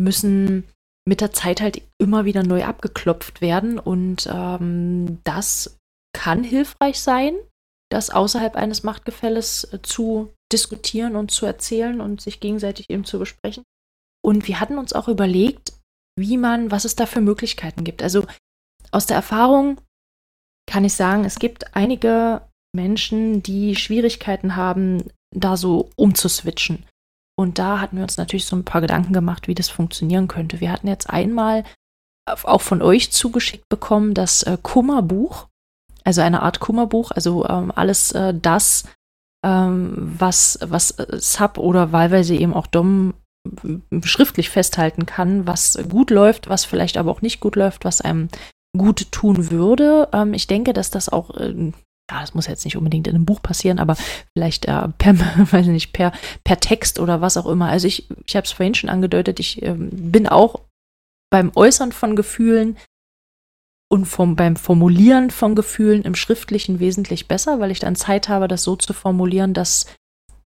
[0.00, 0.64] müssen
[1.08, 3.78] mit der Zeit halt immer wieder neu abgeklopft werden.
[3.78, 5.78] Und ähm, das
[6.12, 7.34] kann hilfreich sein,
[7.90, 13.18] das außerhalb eines Machtgefälles äh, zu diskutieren und zu erzählen und sich gegenseitig eben zu
[13.18, 13.64] besprechen.
[14.24, 15.72] Und wir hatten uns auch überlegt,
[16.18, 18.02] wie man, was es da für Möglichkeiten gibt.
[18.02, 18.26] Also
[18.90, 19.80] aus der Erfahrung
[20.68, 22.42] kann ich sagen, es gibt einige
[22.74, 26.84] Menschen, die Schwierigkeiten haben, da so umzuswitchen.
[27.38, 30.60] Und da hatten wir uns natürlich so ein paar Gedanken gemacht, wie das funktionieren könnte.
[30.60, 31.64] Wir hatten jetzt einmal
[32.26, 35.46] auch von euch zugeschickt bekommen das äh, Kummerbuch,
[36.02, 38.84] also eine Art Kummerbuch, also ähm, alles äh, das,
[39.44, 43.14] ähm, was, was äh, Sub oder wahlweise eben auch Dom
[44.02, 48.28] schriftlich festhalten kann, was gut läuft, was vielleicht aber auch nicht gut läuft, was einem
[48.76, 50.08] gut tun würde.
[50.12, 51.52] Ähm, ich denke, dass das auch, äh,
[52.10, 53.96] ja, das muss jetzt nicht unbedingt in einem Buch passieren, aber
[54.36, 55.14] vielleicht äh, per,
[55.52, 56.12] weiß nicht, per,
[56.44, 57.68] per Text oder was auch immer.
[57.68, 60.60] Also ich, ich habe es vorhin schon angedeutet, ich äh, bin auch
[61.30, 62.76] beim Äußern von Gefühlen
[63.88, 68.48] und vom, beim Formulieren von Gefühlen im Schriftlichen wesentlich besser, weil ich dann Zeit habe,
[68.48, 69.86] das so zu formulieren, dass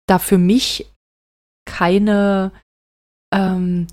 [0.06, 0.92] da für mich
[1.66, 2.52] keine,
[3.34, 3.86] ähm,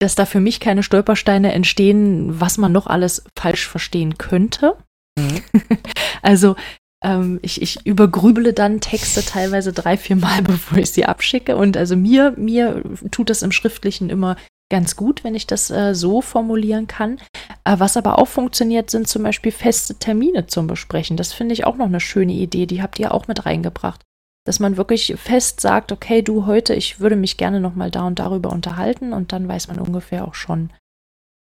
[0.00, 4.76] dass da für mich keine Stolpersteine entstehen, was man noch alles falsch verstehen könnte.
[5.16, 5.42] Mhm.
[6.22, 6.56] also
[7.04, 11.56] ähm, ich, ich übergrübele dann Texte teilweise drei, vier Mal, bevor ich sie abschicke.
[11.56, 14.36] Und also mir, mir tut das im Schriftlichen immer
[14.72, 17.18] ganz gut, wenn ich das äh, so formulieren kann.
[17.64, 21.18] Äh, was aber auch funktioniert, sind zum Beispiel feste Termine zum Besprechen.
[21.18, 22.64] Das finde ich auch noch eine schöne Idee.
[22.64, 24.00] Die habt ihr auch mit reingebracht.
[24.46, 28.06] Dass man wirklich fest sagt, okay, du heute, ich würde mich gerne noch mal da
[28.06, 30.72] und darüber unterhalten und dann weiß man ungefähr auch schon,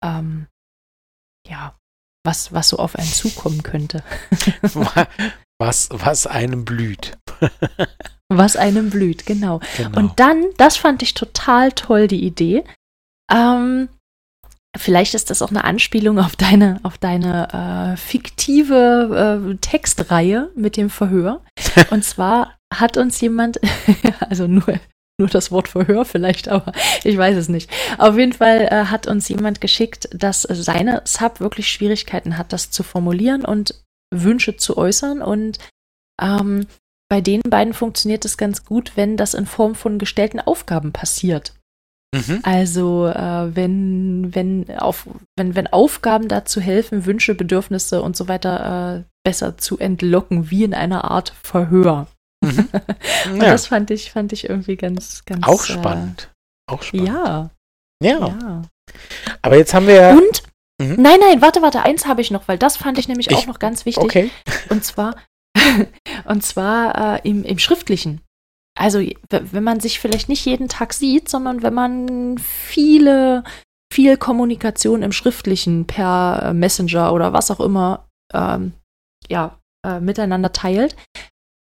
[0.04, 0.48] ähm,
[1.48, 1.78] ja,
[2.26, 4.02] was, was so auf einen zukommen könnte.
[5.60, 7.16] was, was einem blüht.
[8.28, 9.60] was einem blüht, genau.
[9.76, 9.96] genau.
[9.96, 12.64] Und dann, das fand ich total toll, die Idee,
[13.32, 13.88] ähm,
[14.76, 20.76] vielleicht ist das auch eine Anspielung auf deine, auf deine äh, fiktive äh, Textreihe mit
[20.76, 21.42] dem Verhör.
[21.90, 23.60] Und zwar hat uns jemand,
[24.20, 24.80] also nur,
[25.18, 26.72] nur das Wort Verhör vielleicht, aber
[27.04, 27.70] ich weiß es nicht.
[27.98, 32.70] Auf jeden Fall äh, hat uns jemand geschickt, dass seine Sub wirklich Schwierigkeiten hat, das
[32.70, 33.74] zu formulieren und
[34.12, 35.22] Wünsche zu äußern.
[35.22, 35.58] Und
[36.20, 36.66] ähm,
[37.08, 41.54] bei den beiden funktioniert es ganz gut, wenn das in Form von gestellten Aufgaben passiert.
[42.14, 42.40] Mhm.
[42.42, 45.06] Also äh, wenn, wenn, auf,
[45.36, 50.64] wenn, wenn Aufgaben dazu helfen, Wünsche, Bedürfnisse und so weiter äh, besser zu entlocken, wie
[50.64, 52.08] in einer Art Verhör.
[52.44, 52.68] Mhm.
[53.32, 53.50] und ja.
[53.50, 55.46] das fand ich, fand ich irgendwie ganz, ganz.
[55.46, 56.30] Auch äh, spannend.
[56.68, 57.08] Äh, Auch spannend.
[57.08, 57.50] Ja.
[58.02, 58.18] ja.
[58.28, 58.62] Ja.
[59.42, 60.10] Aber jetzt haben wir.
[60.10, 60.42] Und?
[60.80, 61.00] Mhm.
[61.00, 63.46] Nein, nein, warte, warte, eins habe ich noch, weil das fand ich nämlich ich, auch
[63.46, 64.02] noch ganz wichtig.
[64.02, 64.30] Okay.
[64.70, 65.14] Und zwar,
[66.24, 68.22] und zwar äh, im, im Schriftlichen.
[68.80, 73.44] Also, wenn man sich vielleicht nicht jeden Tag sieht, sondern wenn man viele,
[73.92, 78.72] viel Kommunikation im Schriftlichen per äh, Messenger oder was auch immer ähm,
[79.28, 80.96] ja, äh, miteinander teilt,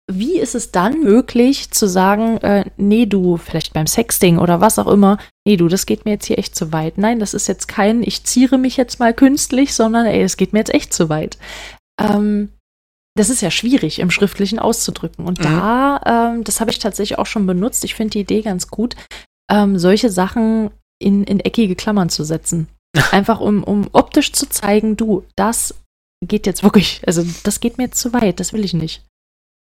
[0.09, 4.79] wie ist es dann möglich zu sagen, äh, nee, du, vielleicht beim Sexting oder was
[4.79, 6.99] auch immer, nee, du, das geht mir jetzt hier echt zu weit.
[6.99, 10.53] Nein, das ist jetzt kein, ich ziere mich jetzt mal künstlich, sondern ey, es geht
[10.53, 11.37] mir jetzt echt zu weit.
[12.01, 12.51] Ähm,
[13.19, 15.25] das ist ja schwierig im Schriftlichen auszudrücken.
[15.25, 15.45] Und mhm.
[15.45, 16.01] da,
[16.35, 17.85] ähm, das habe ich tatsächlich auch schon benutzt.
[17.85, 18.95] Ich finde die Idee ganz gut,
[19.51, 22.69] ähm, solche Sachen in, in eckige Klammern zu setzen.
[23.11, 25.75] Einfach um, um optisch zu zeigen, du, das
[26.25, 29.05] geht jetzt wirklich, also das geht mir jetzt zu weit, das will ich nicht.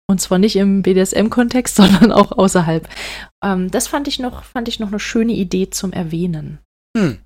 [0.09, 2.87] Und zwar nicht im BDSM-Kontext, sondern auch außerhalb.
[3.43, 6.59] Ähm, das fand ich, noch, fand ich noch eine schöne Idee zum Erwähnen.
[6.97, 7.19] Hm.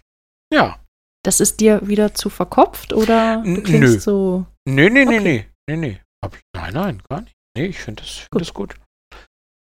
[0.52, 0.80] Ja.
[1.24, 4.00] Das ist dir wieder zu verkopft oder du klingst Nö.
[4.00, 4.46] so.
[4.66, 5.46] Nö, nö, okay.
[5.68, 6.30] nö, nö, nö.
[6.56, 7.36] Nein, nein, gar nicht.
[7.56, 8.42] Nee, ich finde das, find gut.
[8.42, 8.76] das gut.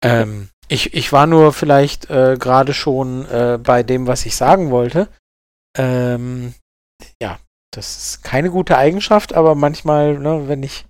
[0.04, 4.70] Ähm, ich, ich war nur vielleicht äh, gerade schon äh, bei dem, was ich sagen
[4.70, 5.08] wollte.
[5.76, 6.54] Ähm,
[7.22, 7.38] ja,
[7.72, 10.86] das ist keine gute Eigenschaft, aber manchmal, ne, wenn ich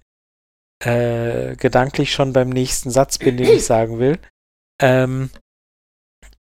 [0.84, 4.18] äh, gedanklich schon beim nächsten Satz bin, den ich sagen will.
[4.80, 5.30] Ähm,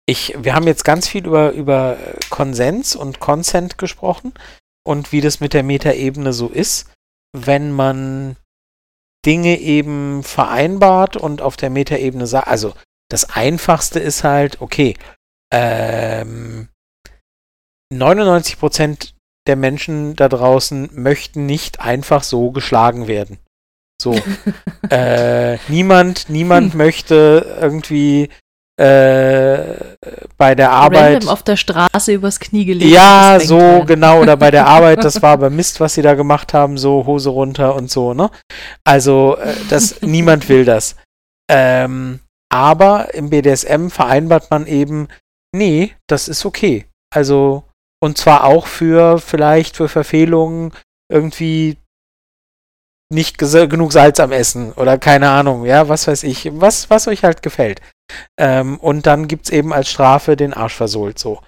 [0.06, 1.98] ich, wir haben jetzt ganz viel über, über
[2.30, 4.32] Konsens und Consent gesprochen
[4.86, 6.90] und wie das mit der Metaebene so ist,
[7.36, 8.36] wenn man
[9.28, 12.72] Dinge eben vereinbart und auf der Metaebene sagt, also
[13.10, 14.96] das Einfachste ist halt, okay,
[15.52, 16.68] ähm,
[17.92, 19.12] 99%
[19.46, 23.38] der Menschen da draußen möchten nicht einfach so geschlagen werden.
[24.00, 24.18] So.
[24.90, 28.30] äh, niemand, niemand möchte irgendwie
[28.78, 29.74] äh,
[30.36, 31.14] bei der Arbeit.
[31.14, 32.92] Random auf der Straße übers Knie gelegt.
[32.92, 33.86] Ja, so werden.
[33.86, 34.20] genau.
[34.20, 37.30] Oder bei der Arbeit, das war aber Mist, was sie da gemacht haben, so Hose
[37.30, 38.30] runter und so, ne?
[38.84, 40.94] Also, äh, das, niemand will das.
[41.50, 42.20] Ähm,
[42.52, 45.08] aber im BDSM vereinbart man eben,
[45.52, 46.86] nee, das ist okay.
[47.12, 47.64] Also,
[48.00, 50.72] und zwar auch für vielleicht für Verfehlungen
[51.12, 51.78] irgendwie
[53.10, 57.24] nicht genug Salz am Essen oder keine Ahnung, ja, was weiß ich, was, was euch
[57.24, 57.80] halt gefällt.
[58.38, 61.40] Ähm, und dann gibt's eben als Strafe den Arsch versohlt, so.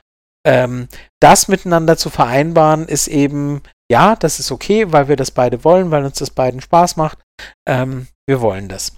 [0.46, 0.88] Ähm,
[1.20, 5.90] das miteinander zu vereinbaren ist eben, ja, das ist okay, weil wir das beide wollen,
[5.90, 7.18] weil uns das beiden Spaß macht.
[7.68, 8.92] Ähm, wir wollen das.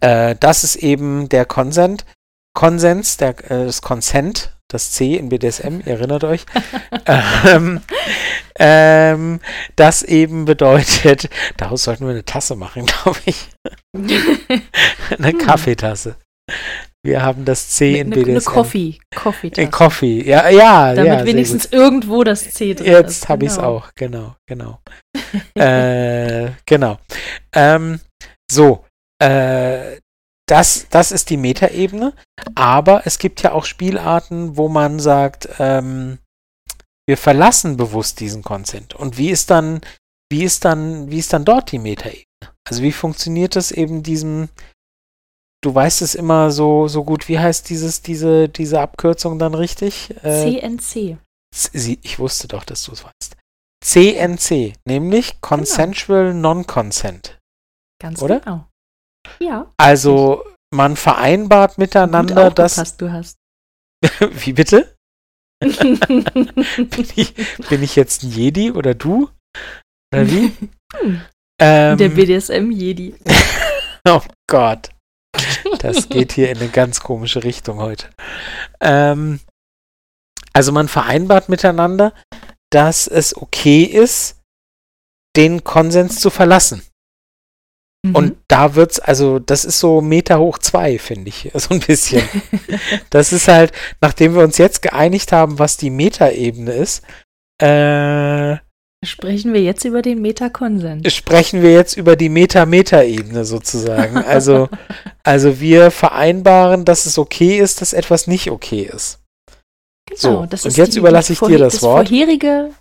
[0.00, 2.06] Äh, das ist eben der Konsent.
[2.54, 6.46] Konsens, der, äh, das Consent, das C in BDSM, ihr erinnert euch,
[7.06, 7.80] ähm,
[8.58, 9.40] ähm,
[9.76, 13.48] das eben bedeutet, daraus sollten wir eine Tasse machen, glaube ich.
[15.18, 15.34] eine.
[15.34, 16.16] Kaffeetasse.
[17.02, 18.30] Wir haben das C in BDSM.
[18.30, 18.98] Eine Coffee.
[19.14, 19.52] Coffee.
[19.56, 20.22] Eine Coffee.
[20.28, 20.94] Ja, ja.
[20.94, 23.16] Damit ja, wenigstens irgendwo das C drin Jetzt ist.
[23.20, 23.68] Jetzt habe ich es genau.
[23.68, 23.90] auch.
[23.94, 24.80] Genau, genau.
[25.54, 26.98] äh, genau.
[27.54, 28.00] Ähm,
[28.50, 28.84] so.
[29.22, 29.98] Äh,
[30.50, 32.12] das, das ist die Metaebene.
[32.54, 36.18] Aber es gibt ja auch Spielarten, wo man sagt, ähm,
[37.06, 38.94] wir verlassen bewusst diesen Consent.
[38.94, 39.80] Und wie ist dann,
[40.30, 42.24] wie ist dann, wie ist dann dort die Metaebene?
[42.68, 44.48] Also wie funktioniert das eben diesem,
[45.62, 50.14] du weißt es immer so, so gut, wie heißt dieses, diese, diese Abkürzung dann richtig?
[50.22, 51.18] Äh, CNC.
[52.02, 53.36] Ich wusste doch, dass du es weißt.
[53.84, 55.38] CNC, nämlich genau.
[55.40, 56.54] Consensual genau.
[56.54, 57.38] Non-Consent.
[58.00, 58.40] Ganz oder?
[58.40, 58.66] genau.
[59.38, 59.72] Ja.
[59.76, 62.96] Also man vereinbart miteinander, Gut dass.
[62.96, 63.36] du hast.
[64.20, 64.94] Wie bitte?
[65.60, 67.34] bin, ich,
[67.68, 69.28] bin ich jetzt ein Jedi oder du?
[70.12, 70.52] Oder wie?
[71.60, 73.14] ähm, Der BDSM-Jedi.
[74.08, 74.90] oh Gott.
[75.78, 78.08] Das geht hier in eine ganz komische Richtung heute.
[78.80, 79.40] Ähm,
[80.52, 82.12] also man vereinbart miteinander,
[82.70, 84.40] dass es okay ist,
[85.36, 86.82] den Konsens zu verlassen.
[88.02, 88.14] Mhm.
[88.16, 92.26] Und da wird's, also, das ist so Meter hoch zwei, finde ich, so ein bisschen.
[93.10, 97.04] das ist halt, nachdem wir uns jetzt geeinigt haben, was die Metaebene ist,
[97.60, 98.56] äh,
[99.02, 101.10] Sprechen wir jetzt über den Metakonsens.
[101.12, 104.18] Sprechen wir jetzt über die Meta-Meta-Ebene sozusagen.
[104.30, 104.68] Also,
[105.24, 109.20] also wir vereinbaren, dass es okay ist, dass etwas nicht okay ist.
[110.06, 112.08] Genau, so, und jetzt die, überlasse ich dir das, das Wort.
[112.08, 112.74] Vorherige,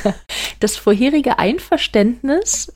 [0.60, 2.72] das vorherige Einverständnis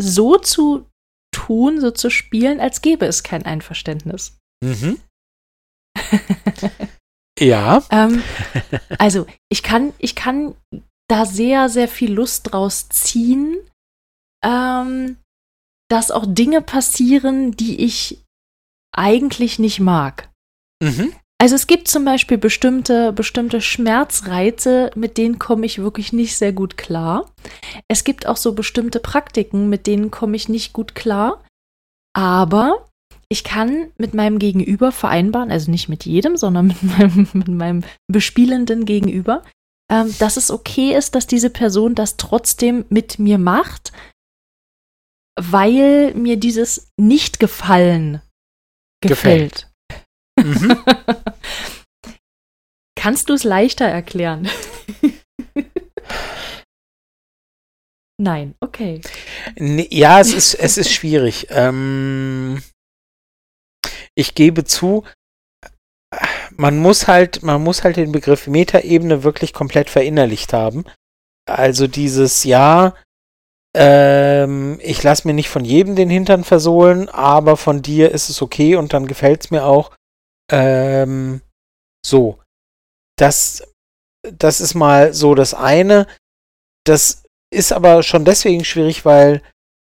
[0.00, 0.86] so zu
[1.32, 4.38] tun, so zu spielen, als gäbe es kein Einverständnis.
[4.64, 4.98] Mhm.
[7.38, 7.82] ja.
[7.90, 8.22] Ähm,
[8.98, 10.54] also, ich kann, ich kann
[11.08, 13.56] da sehr, sehr viel Lust draus ziehen,
[14.44, 15.16] ähm,
[15.90, 18.22] dass auch Dinge passieren, die ich
[18.92, 20.30] eigentlich nicht mag.
[20.82, 21.12] Mhm.
[21.40, 26.52] Also es gibt zum Beispiel bestimmte, bestimmte Schmerzreize, mit denen komme ich wirklich nicht sehr
[26.52, 27.30] gut klar.
[27.88, 31.42] Es gibt auch so bestimmte Praktiken, mit denen komme ich nicht gut klar.
[32.16, 32.86] Aber
[33.28, 37.82] ich kann mit meinem Gegenüber vereinbaren, also nicht mit jedem, sondern mit meinem, mit meinem
[38.06, 39.42] bespielenden Gegenüber,
[39.90, 43.92] ähm, dass es okay ist, dass diese Person das trotzdem mit mir macht,
[45.38, 48.22] weil mir dieses Nicht-Gefallen
[49.02, 49.52] gefällt.
[49.52, 49.70] gefällt.
[50.36, 50.76] Mhm.
[52.96, 54.48] Kannst du es leichter erklären?
[58.20, 59.00] Nein, okay.
[59.56, 61.46] Ja, es ist, es ist schwierig.
[61.50, 62.62] Ähm,
[64.16, 65.04] ich gebe zu,
[66.56, 70.84] man muss halt, man muss halt den Begriff Metaebene wirklich komplett verinnerlicht haben.
[71.46, 72.94] Also dieses Ja,
[73.76, 78.40] ähm, ich lasse mir nicht von jedem den Hintern versohlen, aber von dir ist es
[78.40, 79.92] okay und dann gefällt es mir auch.
[80.50, 81.40] Ähm,
[82.04, 82.38] so.
[83.16, 83.62] Das,
[84.22, 86.06] das ist mal so das eine.
[86.84, 89.42] Das ist aber schon deswegen schwierig, weil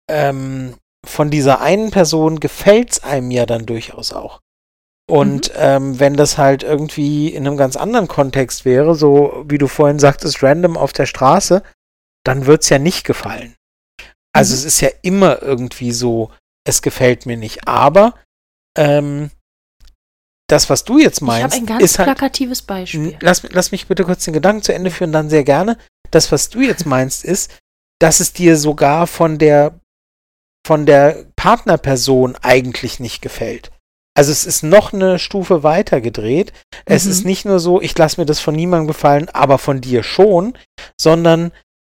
[0.10, 4.42] ähm, von dieser einen Person gefällt es einem ja dann durchaus auch.
[5.10, 5.56] Und mhm.
[5.56, 10.00] ähm, wenn das halt irgendwie in einem ganz anderen Kontext wäre, so wie du vorhin
[10.00, 11.64] sagtest, random auf der Straße,
[12.26, 13.56] dann wird es ja nicht gefallen.
[14.34, 14.60] Also mhm.
[14.60, 16.32] es ist ja immer irgendwie so,
[16.66, 17.68] es gefällt mir nicht.
[17.68, 18.16] Aber
[18.78, 19.32] ähm,
[20.50, 23.18] das, was du jetzt meinst, ich ein ganz ist halt, plakatives Beispiel.
[23.22, 25.78] Lass, lass mich bitte kurz den Gedanken zu Ende führen, dann sehr gerne.
[26.12, 27.58] Das, was du jetzt meinst, ist,
[28.00, 29.80] dass es dir sogar von der
[30.66, 33.72] von der Partnerperson eigentlich nicht gefällt.
[34.18, 36.52] Also es ist noch eine Stufe weiter gedreht.
[36.52, 36.82] Mhm.
[36.86, 40.02] Es ist nicht nur so, ich lasse mir das von niemandem gefallen, aber von dir
[40.02, 40.58] schon,
[41.00, 41.52] sondern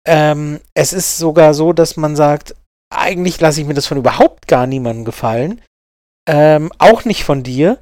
[0.04, 2.56] ähm, es ist sogar so, dass man sagt,
[2.92, 5.62] eigentlich lasse ich mir das von überhaupt gar niemandem gefallen,
[6.28, 7.78] ähm, auch nicht von dir,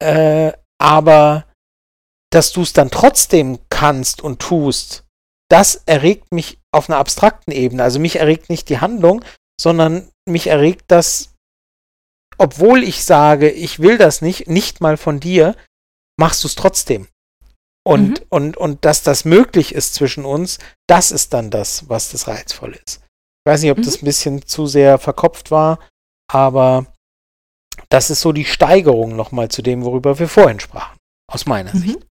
[0.00, 1.46] äh, aber
[2.30, 5.04] dass du es dann trotzdem kannst und tust,
[5.50, 7.82] das erregt mich auf einer abstrakten Ebene.
[7.82, 9.24] Also mich erregt nicht die Handlung,
[9.60, 11.33] sondern mich erregt das,
[12.38, 15.56] obwohl ich sage, ich will das nicht, nicht mal von dir,
[16.18, 17.08] machst du es trotzdem.
[17.86, 18.26] Und, mhm.
[18.30, 20.58] und, und dass das möglich ist zwischen uns,
[20.88, 23.00] das ist dann das, was das reizvoll ist.
[23.44, 23.82] Ich weiß nicht, ob mhm.
[23.82, 25.78] das ein bisschen zu sehr verkopft war,
[26.30, 26.86] aber
[27.90, 30.96] das ist so die Steigerung nochmal zu dem, worüber wir vorhin sprachen,
[31.30, 31.78] aus meiner mhm.
[31.78, 32.06] Sicht.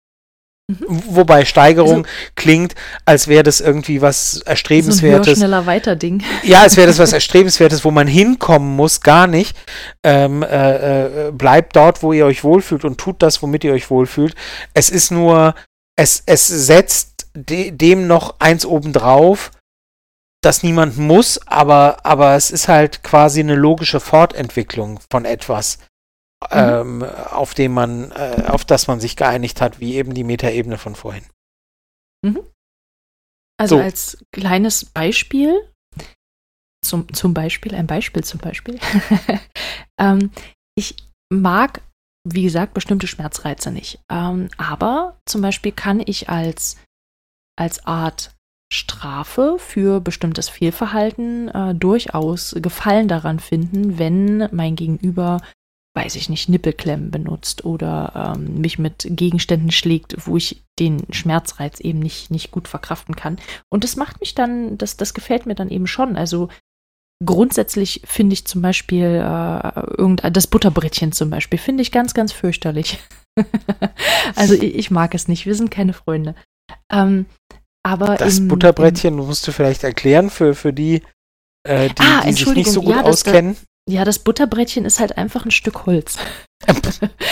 [0.78, 1.02] Mhm.
[1.08, 5.26] Wobei Steigerung also, klingt, als wäre das irgendwie was Erstrebenswertes.
[5.26, 6.22] So ein schneller weiter Ding.
[6.42, 9.56] Ja, als wäre das was Erstrebenswertes, wo man hinkommen muss, gar nicht.
[10.04, 13.90] Ähm, äh, äh, bleibt dort, wo ihr euch wohlfühlt und tut das, womit ihr euch
[13.90, 14.34] wohlfühlt.
[14.74, 15.54] Es ist nur,
[15.96, 19.50] es, es setzt de dem noch eins obendrauf,
[20.42, 25.78] das niemand muss, aber, aber es ist halt quasi eine logische Fortentwicklung von etwas.
[26.50, 30.78] Ähm, auf dem man, äh, auf das man sich geeinigt hat, wie eben die Metaebene
[30.78, 31.24] von vorhin.
[32.24, 32.42] Mhm.
[33.58, 33.82] Also so.
[33.82, 35.70] als kleines Beispiel,
[36.82, 38.78] zum, zum Beispiel, ein Beispiel zum Beispiel.
[40.00, 40.30] ähm,
[40.78, 40.96] ich
[41.30, 41.82] mag,
[42.26, 44.00] wie gesagt, bestimmte Schmerzreize nicht.
[44.10, 46.78] Ähm, aber zum Beispiel kann ich als,
[47.58, 48.34] als Art
[48.72, 55.40] Strafe für bestimmtes Fehlverhalten äh, durchaus Gefallen daran finden, wenn mein Gegenüber
[55.94, 61.80] weiß ich nicht, Nippelklemmen benutzt oder ähm, mich mit Gegenständen schlägt, wo ich den Schmerzreiz
[61.80, 63.38] eben nicht, nicht gut verkraften kann.
[63.68, 66.16] Und das macht mich dann, das, das gefällt mir dann eben schon.
[66.16, 66.48] Also
[67.24, 72.32] grundsätzlich finde ich zum Beispiel äh, irgendein, das Butterbrettchen zum Beispiel, finde ich ganz, ganz
[72.32, 72.98] fürchterlich.
[74.36, 76.36] also ich, ich, mag es nicht, wir sind keine Freunde.
[76.90, 77.26] Ähm,
[77.82, 81.02] aber das im, Butterbrettchen im, musst du vielleicht erklären für, für die,
[81.64, 83.56] äh, die, ah, die sich nicht so gut ja, auskennen.
[83.90, 86.16] Ja, das Butterbrettchen ist halt einfach ein Stück Holz.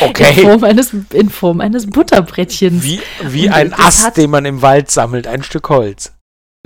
[0.00, 0.40] Okay.
[0.40, 2.82] In Form eines, in Form eines Butterbrettchens.
[2.82, 6.14] Wie, wie ein Ast, hat, den man im Wald sammelt, ein Stück Holz.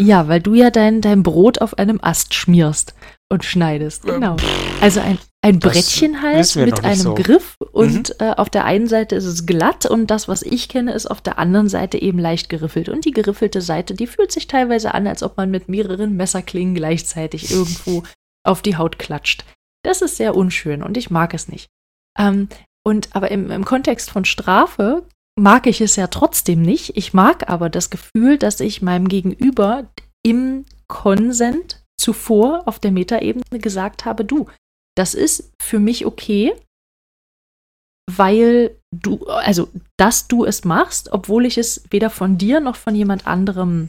[0.01, 2.95] Ja, weil du ja dein, dein Brot auf einem Ast schmierst
[3.31, 4.05] und schneidest.
[4.05, 4.37] Genau.
[4.81, 7.11] Also ein, ein Das Brettchen halt mit einem so.
[7.11, 7.15] Mhm.
[7.17, 10.93] Griff und äh, auf der einen Seite ist es glatt und das, was ich kenne,
[10.93, 12.89] ist auf der anderen Seite eben leicht geriffelt.
[12.89, 16.75] Und die geriffelte Seite, die fühlt sich teilweise an, als ob man mit mehreren Messerklingen
[16.75, 18.03] gleichzeitig irgendwo
[18.45, 19.45] auf die Haut klatscht.
[19.85, 21.69] Das ist sehr unschön und ich mag es nicht.
[22.19, 22.49] Ähm,
[22.85, 25.07] und aber im, im Kontext von Strafe
[25.39, 26.97] mag ich es ja trotzdem nicht.
[26.97, 29.89] Ich mag aber das Gefühl, dass ich meinem Gegenüber
[30.25, 34.47] im Konsent zuvor auf der Metaebene gesagt habe, du,
[34.97, 36.55] das ist für mich okay,
[38.11, 42.95] weil du, also, dass du es machst, obwohl ich es weder von dir noch von
[42.95, 43.89] jemand anderem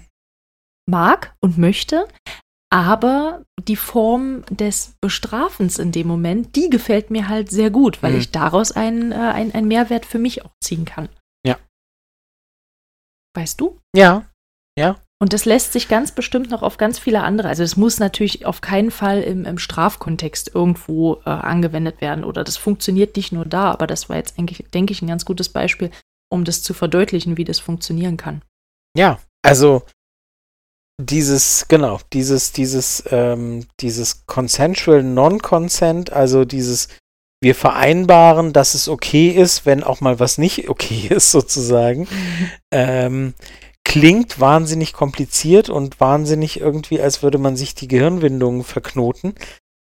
[0.89, 2.07] mag und möchte,
[2.73, 8.13] aber die Form des Bestrafens in dem Moment, die gefällt mir halt sehr gut, weil
[8.13, 8.17] Mhm.
[8.17, 11.07] ich daraus einen, äh, einen, einen Mehrwert für mich auch ziehen kann.
[11.45, 11.57] Ja.
[13.35, 13.79] Weißt du?
[13.95, 14.25] Ja,
[15.21, 17.47] Und das lässt sich ganz bestimmt noch auf ganz viele andere.
[17.47, 22.43] Also es muss natürlich auf keinen Fall im, im Strafkontext irgendwo äh, angewendet werden oder
[22.43, 25.47] das funktioniert nicht nur da, aber das war jetzt eigentlich, denke ich, ein ganz gutes
[25.47, 25.91] Beispiel,
[26.29, 28.41] um das zu verdeutlichen, wie das funktionieren kann.
[28.97, 29.19] ja.
[29.45, 29.83] Also
[31.05, 36.87] dieses, genau, dieses, dieses, ähm, dieses consensual non-consent, also dieses,
[37.41, 42.07] wir vereinbaren, dass es okay ist, wenn auch mal was nicht okay ist, sozusagen,
[42.71, 43.33] ähm,
[43.83, 49.35] klingt wahnsinnig kompliziert und wahnsinnig irgendwie, als würde man sich die Gehirnwindungen verknoten.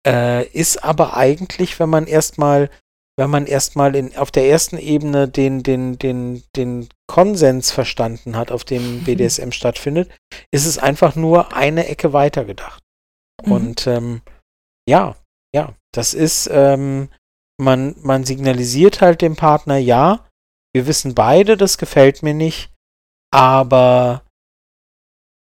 [0.07, 2.69] Äh, ist aber eigentlich, wenn man erstmal,
[3.19, 8.53] wenn man erstmal in, auf der ersten Ebene den, den, den, den Konsens verstanden hat,
[8.53, 10.11] auf dem BDSM stattfindet,
[10.51, 12.83] ist es einfach nur eine Ecke weiter gedacht.
[13.45, 13.53] Mhm.
[13.53, 14.23] Und ähm,
[14.89, 15.17] ja,
[15.55, 17.09] ja, das ist, ähm,
[17.59, 20.29] man, man signalisiert halt dem Partner, ja,
[20.75, 22.71] wir wissen beide, das gefällt mir nicht,
[23.33, 24.23] aber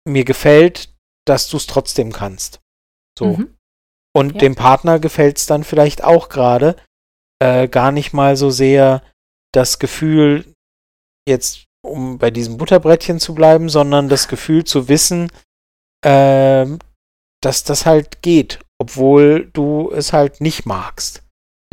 [0.07, 0.93] mir gefällt,
[1.25, 2.59] dass du es trotzdem kannst.
[3.17, 3.37] So.
[3.37, 3.55] Mhm.
[4.15, 4.39] Und Ja.
[4.39, 6.75] dem Partner gefällt es dann vielleicht auch gerade
[7.39, 9.03] äh, gar nicht mal so sehr
[9.53, 10.45] das Gefühl,
[11.27, 15.31] jetzt um bei diesem Butterbrettchen zu bleiben, sondern das Gefühl zu wissen,
[16.03, 16.79] ähm,
[17.41, 21.23] dass das halt geht, obwohl du es halt nicht magst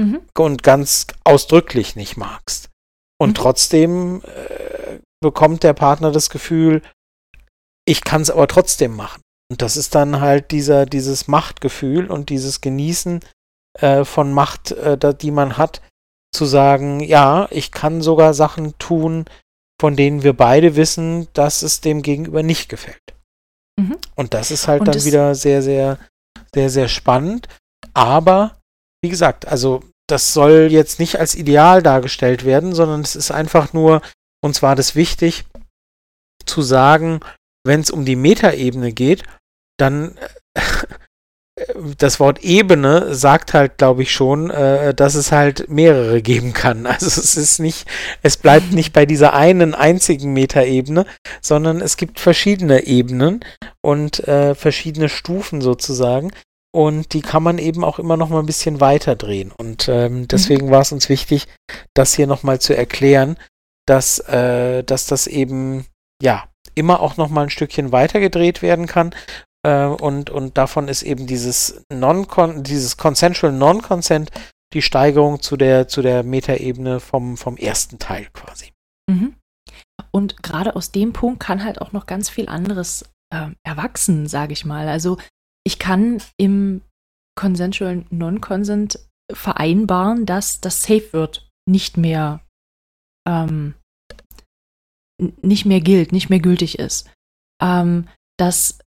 [0.01, 0.21] Mhm.
[0.37, 2.69] und ganz ausdrücklich nicht magst.
[3.19, 3.35] Und Mhm.
[3.35, 6.83] trotzdem äh, bekommt der Partner das Gefühl,
[7.87, 9.21] ich kann es aber trotzdem machen.
[9.51, 13.21] Und das ist dann halt dieser, dieses Machtgefühl und dieses Genießen
[13.79, 15.81] äh, von Macht, äh, die man hat,
[16.35, 19.25] zu sagen, ja, ich kann sogar Sachen tun,
[19.81, 23.14] von denen wir beide wissen, dass es dem Gegenüber nicht gefällt.
[23.79, 23.97] Mhm.
[24.14, 25.99] Und das ist halt Und dann wieder sehr, sehr,
[26.55, 27.49] sehr, sehr spannend.
[27.93, 28.59] Aber,
[29.03, 33.72] wie gesagt, also das soll jetzt nicht als Ideal dargestellt werden, sondern es ist einfach
[33.72, 34.03] nur,
[34.43, 35.45] uns war das wichtig,
[36.45, 37.20] zu sagen,
[37.64, 39.25] wenn es um die Metaebene geht,
[39.79, 40.18] dann
[41.98, 46.86] das Wort Ebene sagt halt, glaube ich, schon, äh, dass es halt mehrere geben kann.
[46.94, 47.86] Also es ist nicht,
[48.22, 51.07] es bleibt nicht bei dieser einen einzigen Metaebene,
[51.40, 53.44] sondern es gibt verschiedene Ebenen
[53.82, 56.30] und äh, verschiedene Stufen sozusagen.
[56.72, 59.52] Und die kann man eben auch immer noch mal ein bisschen weiter drehen.
[59.52, 61.46] Und ähm, deswegen war es uns wichtig,
[61.94, 63.36] das hier noch mal zu erklären,
[63.86, 65.86] dass, äh, dass das eben,
[66.20, 69.14] ja, immer auch noch mal ein Stückchen weiter gedreht werden kann.
[69.65, 72.27] Äh, und, und davon ist eben dieses non
[72.62, 74.31] dieses Consensual Non-Consent
[74.73, 78.73] die Steigerung zu der, zu der Metaebene vom, vom ersten Teil quasi.
[79.11, 79.35] Mhm.
[80.11, 84.53] Und gerade aus dem Punkt kann halt auch noch ganz viel anderes ähm, erwachsen, sage
[84.53, 84.89] ich mal.
[84.89, 85.19] Also
[85.65, 86.83] ich kann im
[87.37, 88.99] Consensual Non-Consent
[89.33, 92.41] vereinbaren, dass das Safe wird nicht mehr
[93.27, 93.75] ähm,
[95.43, 97.09] nicht mehr gilt, nicht mehr gültig ist.
[97.62, 98.79] Ähm, das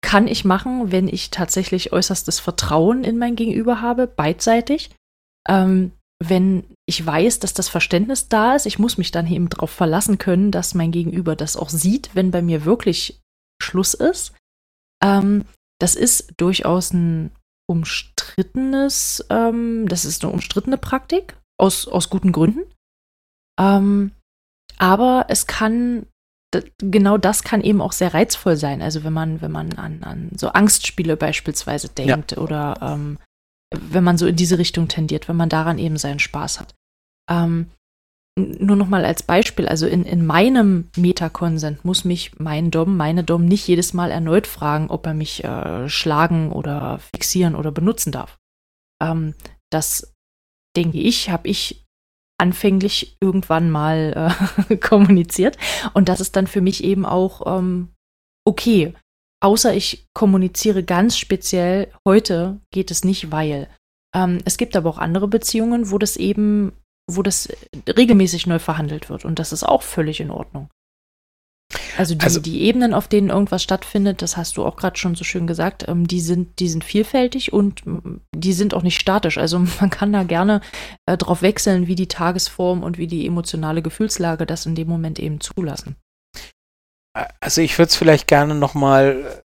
[0.00, 4.90] kann ich machen, wenn ich tatsächlich äußerstes Vertrauen in mein Gegenüber habe, beidseitig.
[5.48, 9.70] Ähm, wenn ich weiß, dass das Verständnis da ist, ich muss mich dann eben darauf
[9.70, 13.20] verlassen können, dass mein Gegenüber das auch sieht, wenn bei mir wirklich
[13.62, 14.34] Schluss ist.
[15.02, 15.44] Ähm,
[15.80, 17.30] das ist durchaus ein
[17.68, 22.64] umstrittenes, ähm, das ist eine umstrittene Praktik, aus, aus guten Gründen.
[23.60, 24.12] Ähm,
[24.78, 26.06] aber es kann,
[26.78, 28.82] genau das kann eben auch sehr reizvoll sein.
[28.82, 33.18] Also wenn man, wenn man an, an so Angstspiele beispielsweise denkt oder ähm,
[33.74, 36.74] wenn man so in diese Richtung tendiert, wenn man daran eben seinen Spaß hat.
[37.30, 37.70] Ähm,
[38.38, 43.24] nur noch mal als Beispiel, also in, in meinem Metakonsent muss mich mein Dom, meine
[43.24, 48.12] Dom nicht jedes Mal erneut fragen, ob er mich äh, schlagen oder fixieren oder benutzen
[48.12, 48.38] darf.
[49.02, 49.34] Ähm,
[49.70, 50.14] das
[50.76, 51.84] denke ich, habe ich
[52.38, 54.32] anfänglich irgendwann mal
[54.70, 55.58] äh, kommuniziert.
[55.94, 57.88] Und das ist dann für mich eben auch ähm,
[58.44, 58.94] okay.
[59.40, 63.68] Außer ich kommuniziere ganz speziell, heute geht es nicht, weil.
[64.14, 66.72] Ähm, es gibt aber auch andere Beziehungen, wo das eben,
[67.08, 67.48] wo das
[67.86, 69.24] regelmäßig neu verhandelt wird.
[69.24, 70.70] Und das ist auch völlig in Ordnung.
[71.98, 75.16] Also die, also die, Ebenen, auf denen irgendwas stattfindet, das hast du auch gerade schon
[75.16, 77.82] so schön gesagt, ähm, die, sind, die sind vielfältig und
[78.32, 79.36] die sind auch nicht statisch.
[79.36, 80.60] Also man kann da gerne
[81.06, 85.18] äh, drauf wechseln, wie die Tagesform und wie die emotionale Gefühlslage das in dem Moment
[85.18, 85.96] eben zulassen.
[87.40, 89.42] Also ich würde es vielleicht gerne nochmal,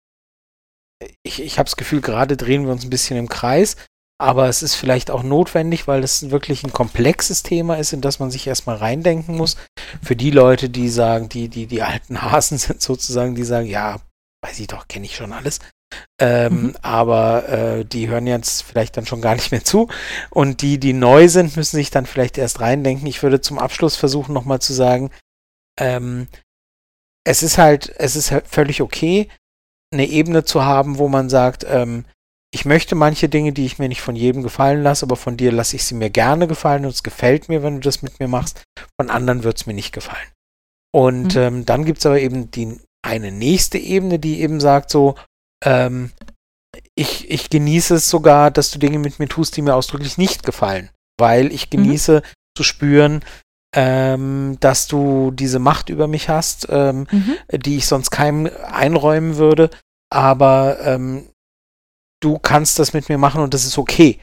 [1.22, 3.76] ich, ich habe das Gefühl, gerade drehen wir uns ein bisschen im Kreis,
[4.20, 8.18] aber es ist vielleicht auch notwendig, weil es wirklich ein komplexes Thema ist, in das
[8.18, 9.56] man sich erstmal reindenken muss.
[10.02, 14.00] Für die Leute, die sagen, die, die, die alten Hasen sind sozusagen, die sagen, ja,
[14.44, 15.60] weiß ich doch, kenne ich schon alles.
[16.20, 16.76] Ähm, mhm.
[16.82, 19.88] Aber äh, die hören jetzt vielleicht dann schon gar nicht mehr zu.
[20.30, 23.06] Und die, die neu sind, müssen sich dann vielleicht erst reindenken.
[23.06, 25.10] Ich würde zum Abschluss versuchen, nochmal zu sagen,
[25.78, 26.26] ähm,
[27.24, 29.28] es ist halt, es ist halt völlig okay,
[29.92, 32.04] eine Ebene zu haben, wo man sagt, ähm,
[32.50, 35.52] ich möchte manche Dinge, die ich mir nicht von jedem gefallen lasse, aber von dir
[35.52, 38.28] lasse ich sie mir gerne gefallen und es gefällt mir, wenn du das mit mir
[38.28, 38.62] machst.
[38.98, 40.28] Von anderen wird es mir nicht gefallen.
[40.94, 41.40] Und mhm.
[41.40, 45.16] ähm, dann gibt es aber eben die eine nächste Ebene, die eben sagt so,
[45.64, 46.10] ähm,
[46.94, 50.42] ich, ich genieße es sogar, dass du Dinge mit mir tust, die mir ausdrücklich nicht
[50.42, 51.70] gefallen, weil ich mhm.
[51.70, 52.28] genieße mhm.
[52.56, 53.24] zu spüren,
[53.76, 57.36] ähm, dass du diese Macht über mich hast, ähm, mhm.
[57.52, 59.70] die ich sonst keinem einräumen würde.
[60.10, 61.28] Aber ähm,
[62.20, 64.20] du kannst das mit mir machen und das ist okay.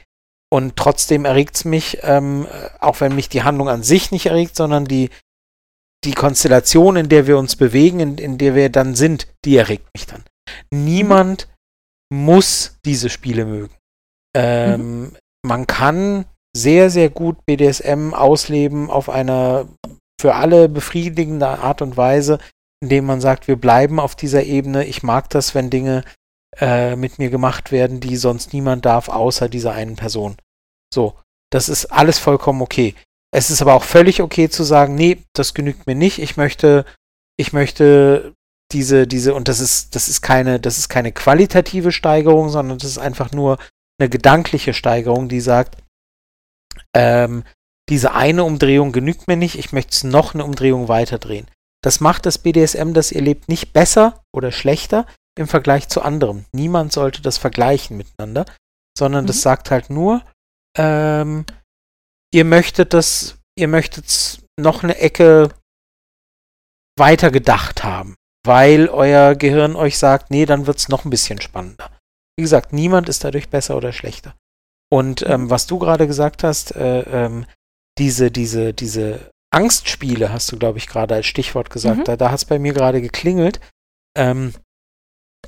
[0.52, 2.46] Und trotzdem erregt es mich, ähm,
[2.80, 5.10] auch wenn mich die Handlung an sich nicht erregt, sondern die,
[6.04, 9.88] die Konstellation, in der wir uns bewegen, in, in der wir dann sind, die erregt
[9.94, 10.24] mich dann.
[10.72, 11.48] Niemand
[12.12, 13.74] muss diese Spiele mögen.
[14.36, 15.16] Ähm, mhm.
[15.44, 16.26] Man kann
[16.56, 19.68] sehr, sehr gut BDSM ausleben auf einer
[20.20, 22.38] für alle befriedigende Art und Weise,
[22.82, 24.84] indem man sagt, wir bleiben auf dieser Ebene.
[24.84, 26.04] Ich mag das, wenn Dinge
[26.60, 30.36] äh, mit mir gemacht werden, die sonst niemand darf, außer dieser einen Person.
[30.92, 31.14] So,
[31.50, 32.94] das ist alles vollkommen okay.
[33.32, 36.18] Es ist aber auch völlig okay zu sagen, nee, das genügt mir nicht.
[36.18, 36.84] Ich möchte,
[37.36, 38.34] ich möchte
[38.72, 42.88] diese, diese, und das ist, das ist keine, das ist keine qualitative Steigerung, sondern das
[42.88, 43.58] ist einfach nur
[43.98, 45.76] eine gedankliche Steigerung, die sagt,
[46.94, 47.44] ähm,
[47.88, 51.46] diese eine Umdrehung genügt mir nicht, ich möchte es noch eine Umdrehung weiterdrehen.
[51.82, 55.06] Das macht das BDSM, das ihr lebt, nicht besser oder schlechter
[55.38, 56.44] im Vergleich zu anderem.
[56.52, 58.46] Niemand sollte das vergleichen miteinander,
[58.96, 59.28] sondern mhm.
[59.28, 60.22] das sagt halt nur,
[60.76, 61.44] ähm,
[62.32, 65.50] ihr möchtet das, ihr möchtet noch eine Ecke
[66.98, 68.14] weiter gedacht haben,
[68.44, 71.90] weil euer Gehirn euch sagt, nee, dann wird es noch ein bisschen spannender.
[72.38, 74.34] Wie gesagt, niemand ist dadurch besser oder schlechter.
[74.90, 75.50] Und ähm, mhm.
[75.50, 77.46] was du gerade gesagt hast, äh, ähm,
[77.98, 82.04] diese, diese, diese Angstspiele, hast du, glaube ich, gerade als Stichwort gesagt, mhm.
[82.04, 83.60] da, da hat es bei mir gerade geklingelt.
[84.16, 84.54] Ähm,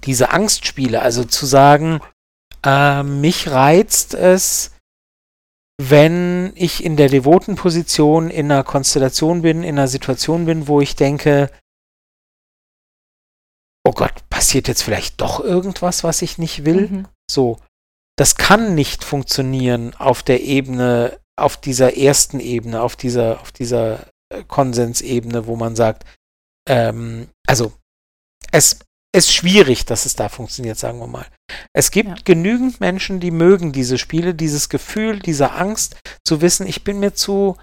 [0.05, 2.01] diese Angstspiele, also zu sagen,
[2.65, 4.73] äh, mich reizt es,
[5.81, 10.81] wenn ich in der devoten Position in einer Konstellation bin, in einer Situation bin, wo
[10.81, 11.51] ich denke,
[13.87, 16.89] oh Gott, passiert jetzt vielleicht doch irgendwas, was ich nicht will?
[16.89, 17.09] Mhm.
[17.31, 17.59] So,
[18.17, 24.09] das kann nicht funktionieren auf der Ebene, auf dieser ersten Ebene, auf dieser, auf dieser
[24.31, 26.05] äh, Konsensebene, wo man sagt,
[26.69, 27.73] ähm, also
[28.51, 28.81] es
[29.15, 31.27] ist schwierig, dass es da funktioniert, sagen wir mal.
[31.73, 32.17] Es gibt ja.
[32.25, 37.15] genügend Menschen, die mögen diese Spiele, dieses Gefühl, diese Angst zu wissen, ich bin mir
[37.15, 37.57] zu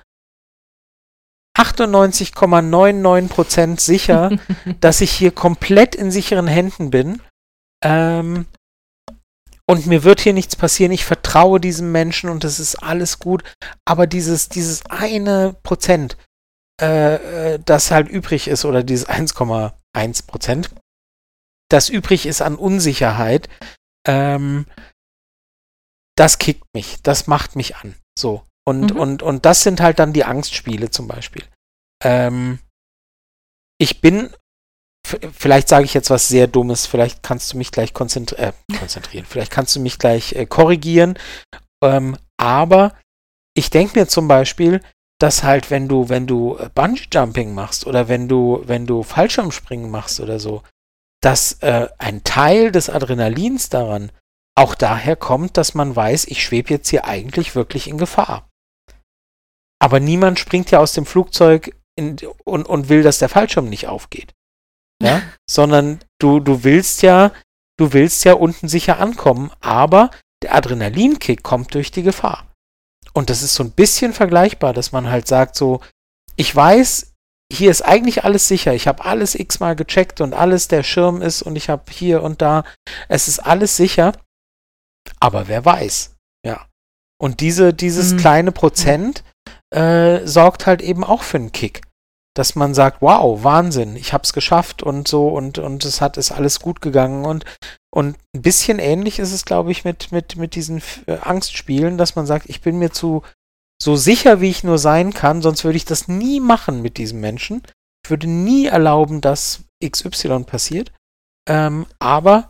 [1.58, 4.38] 98,99% sicher,
[4.82, 7.22] dass ich hier komplett in sicheren Händen bin.
[7.84, 8.46] Ähm,
[9.68, 10.92] und mir wird hier nichts passieren.
[10.92, 13.44] Ich vertraue diesem Menschen und es ist alles gut.
[13.84, 16.18] Aber dieses, dieses eine Prozent,
[16.80, 20.70] äh, äh das halt übrig ist, oder dieses 1,1 Prozent,
[21.70, 23.50] das übrig ist an Unsicherheit,
[24.08, 24.66] ähm,
[26.16, 27.96] das kickt mich, das macht mich an.
[28.18, 28.44] So.
[28.68, 29.00] Und, mhm.
[29.00, 31.44] und, und das sind halt dann die Angstspiele zum Beispiel.
[32.04, 32.60] Ähm,
[33.78, 34.34] ich bin
[35.06, 39.26] vielleicht sage ich jetzt was sehr Dummes, vielleicht kannst du mich gleich konzentri äh, konzentrieren,
[39.28, 41.18] vielleicht kannst du mich gleich äh, korrigieren.
[41.84, 42.96] Ähm, aber
[43.56, 44.82] ich denke mir zum Beispiel,
[45.20, 49.90] dass halt, wenn du, wenn du äh, Bungee-Jumping machst oder wenn du, wenn du Fallschirmspringen
[49.90, 50.64] machst oder so,
[51.26, 54.12] dass äh, ein Teil des Adrenalins daran
[54.58, 58.48] auch daher kommt, dass man weiß, ich schwebe jetzt hier eigentlich wirklich in Gefahr.
[59.82, 63.88] Aber niemand springt ja aus dem Flugzeug in, und, und will, dass der Fallschirm nicht
[63.88, 64.34] aufgeht
[65.02, 67.32] ja, sondern du, du willst ja,
[67.78, 70.12] du willst ja unten sicher ankommen, aber
[70.44, 72.48] der Adrenalinkick kommt durch die Gefahr.
[73.14, 75.80] Und das ist so ein bisschen vergleichbar, dass man halt sagt so,
[76.36, 77.14] ich weiß,
[77.52, 78.74] hier ist eigentlich alles sicher.
[78.74, 82.42] Ich habe alles x-mal gecheckt und alles der Schirm ist und ich habe hier und
[82.42, 82.64] da,
[83.08, 84.14] es ist alles sicher.
[85.20, 86.16] Aber wer weiß,
[86.46, 86.66] ja.
[87.22, 88.18] Und diese, dieses Mhm.
[88.18, 89.24] kleine Prozent
[89.74, 91.82] äh, sorgt halt eben auch für einen Kick.
[92.36, 96.32] Dass man sagt, wow, Wahnsinn, ich hab's geschafft und so und, und es hat, ist
[96.32, 97.46] alles gut gegangen und,
[97.94, 102.16] und ein bisschen ähnlich ist es, glaube ich, mit, mit, mit diesen äh, Angstspielen, dass
[102.16, 103.22] man sagt, ich bin mir zu,
[103.82, 107.20] so sicher, wie ich nur sein kann, sonst würde ich das nie machen mit diesem
[107.20, 107.62] Menschen.
[108.06, 110.92] Ich würde nie erlauben, dass XY passiert.
[111.48, 112.48] Ähm, aber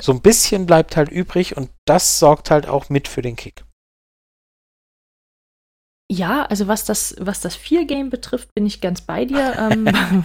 [0.00, 3.64] so ein bisschen bleibt halt übrig und das sorgt halt auch mit für den Kick.
[6.12, 9.54] Ja, also was das, was das Vier-Game betrifft, bin ich ganz bei dir.
[9.58, 9.86] Ähm,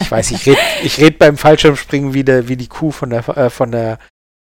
[0.00, 3.26] Ich weiß, ich rede ich red beim Fallschirmspringen wie, der, wie die Kuh von der,
[3.36, 3.98] äh, von der,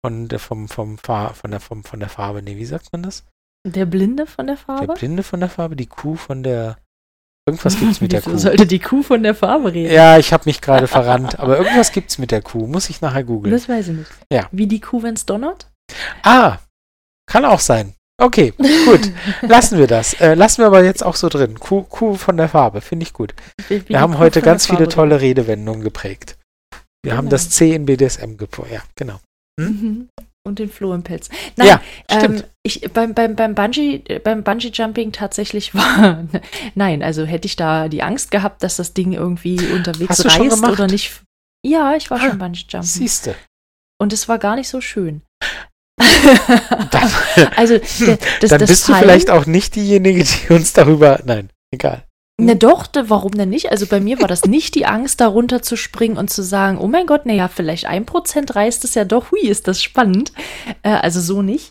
[0.04, 2.42] von der, vom, vom, Fa- von der, vom, von der Farbe.
[2.42, 3.24] Nee, wie sagt man das?
[3.66, 4.94] Der Blinde von der Der Farbe?
[4.94, 6.78] Blinde von der Farbe, die Kuh von der.
[7.48, 8.36] Irgendwas gibt's mit der Kuh.
[8.36, 9.92] sollte die Kuh von der Farbe reden?
[9.92, 12.66] Ja, ich habe mich gerade verrannt, aber irgendwas gibt's mit der Kuh.
[12.66, 13.52] Muss ich nachher googeln.
[13.52, 14.10] Das weiß ich nicht.
[14.32, 14.48] Ja.
[14.52, 15.68] Wie die Kuh, wenn's donnert?
[16.22, 16.58] Ah,
[17.26, 17.94] kann auch sein.
[18.22, 18.52] Okay,
[18.84, 19.10] gut.
[19.42, 20.12] Lassen wir das.
[20.20, 21.58] Äh, lassen wir aber jetzt auch so drin.
[21.58, 23.34] Kuh, Kuh von der Farbe, finde ich gut.
[23.68, 26.36] Wir haben Kuh heute der ganz viele tolle Redewendungen geprägt.
[27.02, 27.30] Wir haben Genau.
[27.30, 28.70] das C in BDSM geprägt.
[28.72, 29.20] Ja, genau.
[29.58, 30.10] Mhm.
[30.50, 31.28] Und den Floh im Pelz.
[31.54, 36.26] Nein, Ja, ähm, ich, beim, beim, beim Bungee, beim Bungee Jumping tatsächlich war,
[36.74, 40.28] nein, also hätte ich da die Angst gehabt, dass das Ding irgendwie unterwegs Hast du
[40.28, 41.22] reißt oder nicht.
[41.64, 42.82] Ja, ich war Ah, schon Bungee Jumping.
[42.82, 43.36] Siehste.
[44.00, 45.22] Und es war gar nicht so schön.
[46.00, 47.10] Dann,
[47.56, 51.20] also, der- das, dann das bist du Fallen- vielleicht auch nicht diejenige, die uns darüber.
[51.24, 52.02] Nein, egal.
[52.44, 53.70] Ne, doch, warum denn nicht?
[53.70, 56.78] Also bei mir war das nicht die Angst, da runter zu springen und zu sagen,
[56.78, 60.32] oh mein Gott, naja, vielleicht ein Prozent reißt es ja doch, hui, ist das spannend.
[60.82, 61.70] Äh, also so nicht.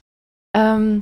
[0.55, 0.99] Ähm,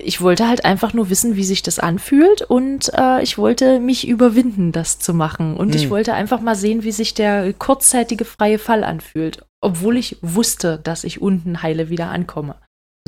[0.00, 4.06] ich wollte halt einfach nur wissen, wie sich das anfühlt und äh, ich wollte mich
[4.06, 5.56] überwinden, das zu machen.
[5.56, 5.90] Und ich Hm.
[5.90, 11.02] wollte einfach mal sehen, wie sich der kurzzeitige freie Fall anfühlt, obwohl ich wusste, dass
[11.02, 12.56] ich unten heile wieder ankomme.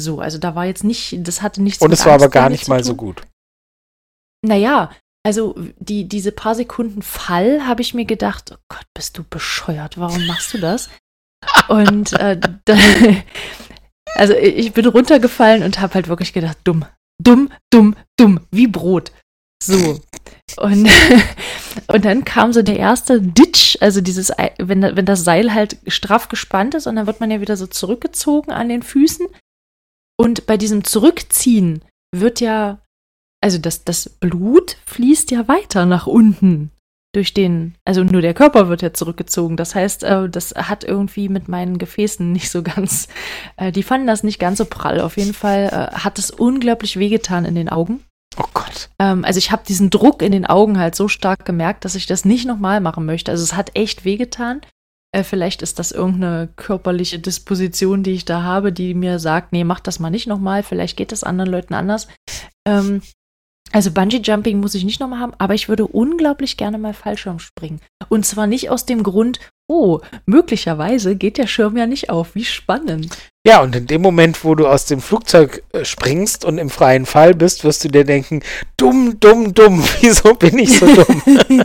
[0.00, 2.50] So, also da war jetzt nicht, das hatte nichts Und es war Angst aber gar
[2.50, 3.22] nicht mal so gut.
[4.42, 4.90] Naja,
[5.22, 9.98] also die, diese paar Sekunden Fall habe ich mir gedacht, oh Gott, bist du bescheuert,
[9.98, 10.88] warum machst du das?
[11.68, 13.22] Und äh, dann,
[14.14, 16.84] also ich bin runtergefallen und habe halt wirklich gedacht, dumm,
[17.22, 19.12] dumm, dumm, dumm, wie Brot.
[19.62, 20.00] So.
[20.56, 20.90] Und,
[21.88, 26.28] und dann kam so der erste Ditch, also dieses, wenn, wenn das Seil halt straff
[26.28, 29.26] gespannt ist und dann wird man ja wieder so zurückgezogen an den Füßen.
[30.18, 31.82] Und bei diesem Zurückziehen
[32.14, 32.78] wird ja
[33.40, 36.70] also das, das Blut fließt ja weiter nach unten
[37.12, 39.56] durch den, also nur der Körper wird ja zurückgezogen.
[39.56, 43.08] Das heißt, äh, das hat irgendwie mit meinen Gefäßen nicht so ganz,
[43.56, 45.00] äh, die fanden das nicht ganz so prall.
[45.00, 48.04] Auf jeden Fall äh, hat es unglaublich wehgetan in den Augen.
[48.36, 48.90] Oh Gott.
[49.00, 52.06] Ähm, also ich habe diesen Druck in den Augen halt so stark gemerkt, dass ich
[52.06, 53.32] das nicht nochmal machen möchte.
[53.32, 54.60] Also es hat echt wehgetan.
[55.24, 59.80] Vielleicht ist das irgendeine körperliche Disposition, die ich da habe, die mir sagt, nee, mach
[59.80, 60.62] das mal nicht nochmal.
[60.62, 62.06] Vielleicht geht das anderen Leuten anders.
[62.64, 63.02] Ähm,
[63.72, 67.38] also Bungee Jumping muss ich nicht nochmal haben, aber ich würde unglaublich gerne mal Fallschirm
[67.38, 67.80] springen.
[68.08, 69.38] Und zwar nicht aus dem Grund,
[69.68, 72.34] oh, möglicherweise geht der Schirm ja nicht auf.
[72.34, 73.16] Wie spannend.
[73.46, 77.06] Ja, und in dem Moment, wo du aus dem Flugzeug äh, springst und im freien
[77.06, 78.40] Fall bist, wirst du dir denken,
[78.76, 81.22] dumm, dumm, dumm, wieso bin ich so dumm?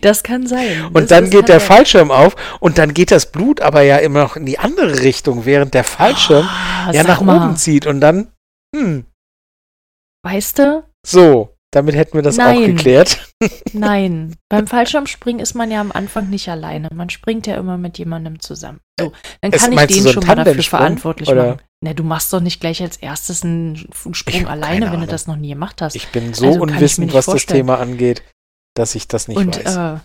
[0.00, 0.84] das kann sein.
[0.86, 3.96] Und Das dann geht der halt- Fallschirm auf und dann geht das Blut aber ja
[3.96, 7.86] immer noch in die andere Richtung, während der Fallschirm Ah, ja nach mal, oben zieht
[7.86, 8.28] und dann,
[8.74, 9.06] hm,
[10.26, 10.82] Weißt du?
[11.06, 12.64] so, damit hätten wir das auch Nein.
[12.76, 13.18] geklärt.
[13.72, 14.34] Nein.
[14.48, 16.88] Beim Fallschirmspringen ist man ja am Anfang nicht alleine.
[16.92, 18.80] Man springt ja immer mit jemandem zusammen.
[18.98, 21.46] So, dann Es- kann ich meinst du den so schon mal dafür verantwortlich oder?
[21.48, 21.60] machen.
[21.84, 23.76] Na, du machst doch nicht gleich als erstes einen,
[24.12, 25.94] Sprung Ich alleine, wenn du das noch nie gemacht hast.
[25.94, 27.60] Ich bin so Also ich unwissend, was das vorstellen.
[27.60, 28.22] Thema angeht,
[28.74, 29.76] dass ich das nicht und weiß.
[29.76, 29.96] äh,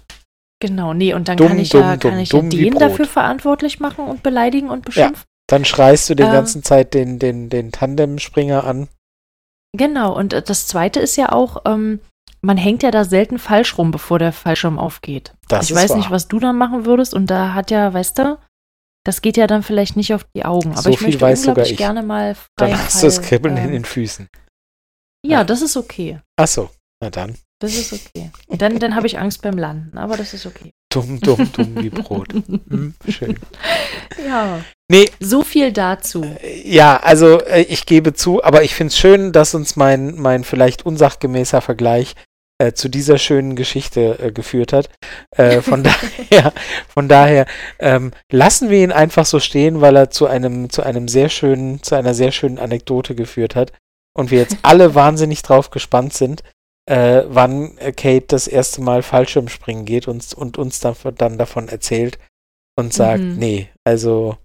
[0.59, 3.05] genau, nee, und dann Dumm, kann ich dumm, ja, dumm, kann ich ja den dafür
[3.05, 5.23] verantwortlich machen und beleidigen und beschimpfen.
[5.47, 8.89] dann schreist du den ähm, ganzen Zeit den, den, den Tandemspringer an.
[9.77, 11.99] Genau, und äh, das zweite ist ja auch, ähm,
[12.41, 15.33] man hängt ja da selten falsch rum, bevor der Fallschirm aufgeht.
[15.47, 15.97] Das ich weiß wahr.
[15.97, 18.39] nicht, was du dann machen würdest, und da hat ja, weißt du,
[19.05, 20.73] das geht ja dann vielleicht nicht auf die Augen.
[20.73, 21.77] Aber So ich viel möchte weiß sogar unglaublich ich.
[21.77, 24.27] gerne mal Dann freien hast du das Fall, Kribbeln in ähm, den Füßen.
[25.25, 26.19] Ja, das ist okay.
[26.39, 26.69] Ach so,
[27.01, 27.35] na dann.
[27.59, 28.31] Das ist okay.
[28.49, 30.71] Dann, dann habe ich Angst beim Landen, aber das ist okay.
[30.91, 32.33] Dumm, dumm, dumm wie Brot.
[32.69, 33.39] Hm, schön.
[34.25, 34.61] ja.
[34.89, 36.25] Nee, So viel dazu.
[36.63, 40.43] ja, also äh, ich gebe zu, aber ich finde es schön, dass uns mein, mein
[40.43, 42.15] vielleicht unsachgemäßer Vergleich
[42.61, 44.89] äh, zu dieser schönen Geschichte äh, geführt hat.
[45.35, 45.83] Äh, von
[46.29, 46.53] daher,
[46.87, 47.45] von daher
[47.79, 51.81] ähm, lassen wir ihn einfach so stehen, weil er zu einem, zu einem sehr schönen,
[51.81, 53.73] zu einer sehr schönen Anekdote geführt hat.
[54.13, 56.43] Und wir jetzt alle wahnsinnig drauf gespannt sind,
[56.89, 62.17] äh, wann Kate das erste Mal Fallschirmspringen geht und, und uns dann, dann davon erzählt
[62.77, 63.35] und sagt, Mhm.
[63.37, 64.37] nee, also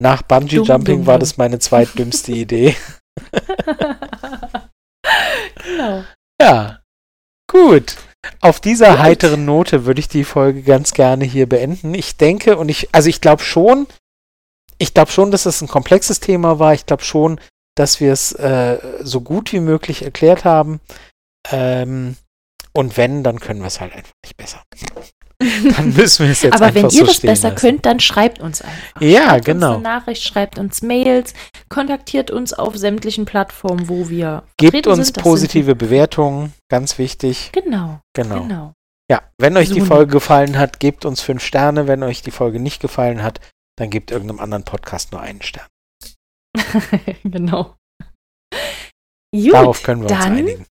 [0.00, 1.20] Nach Bungee Dumm, Jumping dumm, war dumm.
[1.20, 2.76] das meine zweitdümmste Idee.
[5.64, 6.04] genau.
[6.40, 6.80] Ja,
[7.50, 7.96] gut.
[8.40, 11.92] Auf dieser heiteren Note würde ich die Folge ganz gerne hier beenden.
[11.94, 13.86] Ich denke und ich, also ich glaube schon,
[14.78, 16.72] ich glaube schon, dass es ein komplexes Thema war.
[16.74, 17.40] Ich glaube schon,
[17.76, 20.80] dass wir es äh, so gut wie möglich erklärt haben.
[21.50, 22.16] Ähm,
[22.72, 24.62] und wenn, dann können wir es halt einfach nicht besser.
[25.76, 27.60] Dann müssen wir es jetzt Aber wenn ihr so das besser lassen.
[27.60, 29.00] könnt, dann schreibt uns einfach.
[29.00, 29.66] Ja, schreibt genau.
[29.74, 31.34] Uns eine Nachricht, schreibt uns Mails,
[31.68, 35.18] kontaktiert uns auf sämtlichen Plattformen, wo wir Gebt uns sind.
[35.20, 37.50] Positive Bewertungen, ganz wichtig.
[37.52, 38.42] Genau, Genau.
[38.42, 38.72] genau.
[39.10, 39.86] Ja, wenn euch die So.
[39.86, 41.88] Folge gefallen hat, gebt uns fünf Sterne.
[41.88, 43.40] Wenn euch die Folge nicht gefallen hat,
[43.76, 45.66] dann gebt irgendeinem anderen Podcast nur einen Stern.
[47.24, 47.74] genau.
[49.34, 50.66] Gut, Darauf können wir uns einigen.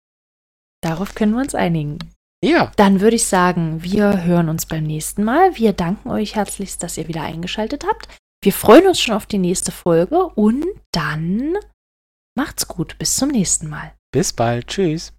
[0.87, 1.99] Darauf können wir uns einigen.
[2.41, 5.57] Ja, Dann würde ich sagen, wir hören uns beim nächsten Mal.
[5.57, 8.07] Wir danken euch herzlichst, dass ihr wieder eingeschaltet habt.
[8.41, 11.55] Wir freuen uns schon auf die nächste Folge und dann
[12.37, 12.97] macht's gut.
[12.99, 13.93] Bis zum nächsten Mal.
[14.13, 14.67] bis bald.
[14.67, 15.11] Tschüss.